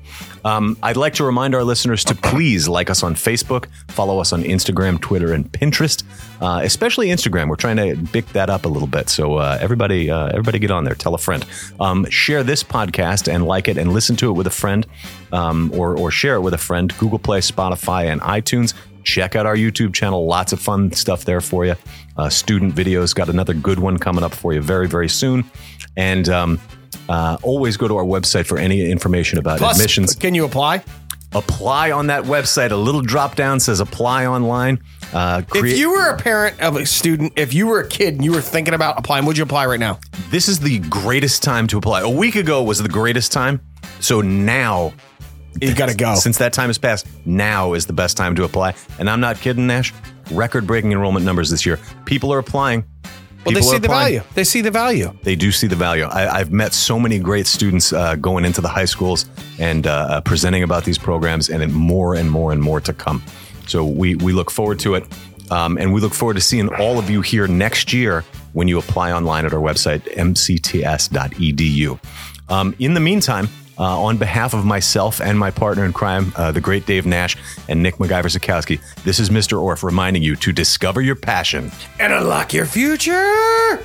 Um, 0.45 0.77
I'd 0.83 0.97
like 0.97 1.15
to 1.15 1.23
remind 1.25 1.55
our 1.55 1.63
listeners 1.63 2.03
to 2.05 2.15
please 2.15 2.67
like 2.69 2.89
us 2.89 3.03
on 3.03 3.15
Facebook, 3.15 3.65
follow 3.89 4.19
us 4.19 4.31
on 4.33 4.43
Instagram, 4.43 4.99
Twitter, 5.01 5.33
and 5.33 5.51
Pinterest. 5.51 6.03
Uh, 6.41 6.61
especially 6.63 7.07
Instagram, 7.07 7.49
we're 7.49 7.55
trying 7.55 7.77
to 7.77 7.95
bick 8.11 8.25
that 8.29 8.49
up 8.49 8.65
a 8.65 8.67
little 8.69 8.87
bit. 8.87 9.09
So 9.09 9.35
uh, 9.35 9.57
everybody, 9.59 10.09
uh, 10.09 10.27
everybody, 10.27 10.59
get 10.59 10.71
on 10.71 10.83
there. 10.83 10.95
Tell 10.95 11.15
a 11.15 11.17
friend. 11.17 11.45
Um, 11.79 12.09
share 12.09 12.43
this 12.43 12.63
podcast 12.63 13.31
and 13.33 13.45
like 13.45 13.67
it, 13.67 13.77
and 13.77 13.93
listen 13.93 14.15
to 14.17 14.29
it 14.29 14.33
with 14.33 14.47
a 14.47 14.51
friend, 14.51 14.85
um, 15.33 15.71
or 15.73 15.97
or 15.97 16.11
share 16.11 16.35
it 16.35 16.41
with 16.41 16.53
a 16.53 16.57
friend. 16.59 16.93
Google 16.97 17.19
Play, 17.19 17.39
Spotify, 17.39 18.05
and 18.11 18.21
iTunes. 18.21 18.73
Check 19.07 19.37
out 19.37 19.45
our 19.45 19.55
YouTube 19.55 19.93
channel. 19.93 20.25
Lots 20.25 20.51
of 20.51 20.59
fun 20.59 20.91
stuff 20.91 21.23
there 21.23 21.39
for 21.39 21.65
you. 21.65 21.75
Uh, 22.17 22.27
student 22.27 22.75
videos 22.75 23.15
got 23.15 23.29
another 23.29 23.53
good 23.53 23.79
one 23.79 23.97
coming 23.97 24.21
up 24.21 24.33
for 24.35 24.51
you 24.53 24.61
very, 24.61 24.85
very 24.85 25.07
soon. 25.07 25.49
And 25.95 26.27
um, 26.27 26.59
uh, 27.07 27.37
always 27.41 27.77
go 27.77 27.87
to 27.87 27.95
our 27.95 28.03
website 28.03 28.45
for 28.47 28.57
any 28.57 28.91
information 28.91 29.39
about 29.39 29.59
Plus, 29.59 29.77
admissions. 29.77 30.13
can 30.13 30.35
you 30.35 30.43
apply? 30.43 30.83
Apply 31.33 31.91
on 31.91 32.07
that 32.07 32.23
website. 32.25 32.71
A 32.71 32.75
little 32.75 33.01
drop 33.01 33.35
down 33.37 33.61
says 33.61 33.79
apply 33.79 34.25
online. 34.25 34.79
Uh, 35.13 35.41
If 35.55 35.77
you 35.77 35.91
were 35.91 36.09
a 36.09 36.17
parent 36.17 36.59
of 36.59 36.75
a 36.75 36.85
student, 36.85 37.31
if 37.37 37.53
you 37.53 37.67
were 37.67 37.79
a 37.79 37.87
kid 37.87 38.15
and 38.15 38.25
you 38.25 38.33
were 38.33 38.41
thinking 38.41 38.73
about 38.73 38.99
applying, 38.99 39.23
would 39.25 39.37
you 39.37 39.43
apply 39.43 39.67
right 39.67 39.79
now? 39.79 39.99
this 40.31 40.49
is 40.49 40.59
the 40.59 40.79
greatest 40.89 41.43
time 41.43 41.65
to 41.67 41.77
apply. 41.77 42.01
A 42.01 42.09
week 42.09 42.35
ago 42.35 42.61
was 42.61 42.79
the 42.83 42.89
greatest 42.89 43.31
time. 43.31 43.61
So 44.01 44.19
now, 44.19 44.91
You 45.61 45.73
got 45.73 45.89
to 45.89 45.95
go. 45.95 46.15
since 46.15 46.37
that 46.39 46.53
time 46.53 46.67
has 46.67 46.77
passed, 46.77 47.07
now 47.25 47.73
is 47.73 47.85
the 47.85 47.93
best 47.93 48.17
time 48.17 48.35
to 48.35 48.43
apply. 48.43 48.75
And 48.99 49.09
I'm 49.09 49.19
not 49.19 49.37
kidding, 49.37 49.67
Nash. 49.67 49.93
Record 50.31 50.67
breaking 50.67 50.91
enrollment 50.91 51.25
numbers 51.25 51.49
this 51.49 51.65
year. 51.65 51.79
People 52.05 52.33
are 52.33 52.39
applying. 52.39 52.83
well, 53.45 53.55
they 53.55 53.61
see 53.61 53.77
the 53.77 53.87
applying. 53.87 54.19
value. 54.19 54.21
They 54.33 54.43
see 54.43 54.61
the 54.61 54.71
value. 54.71 55.17
they 55.23 55.35
do 55.35 55.51
see 55.51 55.67
the 55.67 55.75
value. 55.75 56.03
I, 56.03 56.39
I've 56.39 56.51
met 56.51 56.73
so 56.73 56.99
many 56.99 57.19
great 57.19 57.47
students 57.47 57.93
uh, 57.93 58.15
going 58.15 58.43
into 58.45 58.61
the 58.61 58.67
high 58.67 58.85
schools 58.85 59.25
and 59.57 59.87
uh, 59.87 59.91
uh, 59.91 60.21
presenting 60.21 60.63
about 60.63 60.83
these 60.83 60.97
programs, 60.97 61.49
and 61.49 61.61
then 61.61 61.71
more 61.71 62.15
and 62.15 62.29
more 62.29 62.51
and 62.51 62.61
more 62.61 62.81
to 62.81 62.93
come. 62.93 63.23
So 63.67 63.85
we 63.85 64.15
we 64.15 64.33
look 64.33 64.51
forward 64.51 64.79
to 64.79 64.95
it, 64.95 65.05
um, 65.49 65.77
and 65.77 65.93
we 65.93 66.01
look 66.01 66.13
forward 66.13 66.35
to 66.35 66.41
seeing 66.41 66.67
all 66.75 66.99
of 66.99 67.09
you 67.09 67.21
here 67.21 67.47
next 67.47 67.93
year 67.93 68.25
when 68.53 68.67
you 68.67 68.79
apply 68.79 69.11
online 69.11 69.45
at 69.45 69.53
our 69.53 69.61
website 69.61 70.01
mcts.edu. 70.15 71.99
Um, 72.49 72.75
in 72.79 72.93
the 72.93 72.99
meantime. 72.99 73.49
Uh, 73.79 74.01
on 74.01 74.17
behalf 74.17 74.53
of 74.53 74.65
myself 74.65 75.21
and 75.21 75.37
my 75.37 75.51
partner 75.51 75.85
in 75.85 75.93
crime, 75.93 76.33
uh, 76.35 76.51
the 76.51 76.61
great 76.61 76.85
Dave 76.85 77.05
Nash 77.05 77.37
and 77.67 77.83
Nick 77.83 77.97
MacGyver 77.97 78.35
Sikowski, 78.35 78.81
this 79.03 79.19
is 79.19 79.29
Mr. 79.29 79.57
Orfe 79.59 79.83
reminding 79.83 80.23
you 80.23 80.35
to 80.37 80.51
discover 80.51 81.01
your 81.01 81.15
passion 81.15 81.71
And 81.99 82.13
unlock 82.13 82.53
your 82.53 82.65
future. 82.65 83.79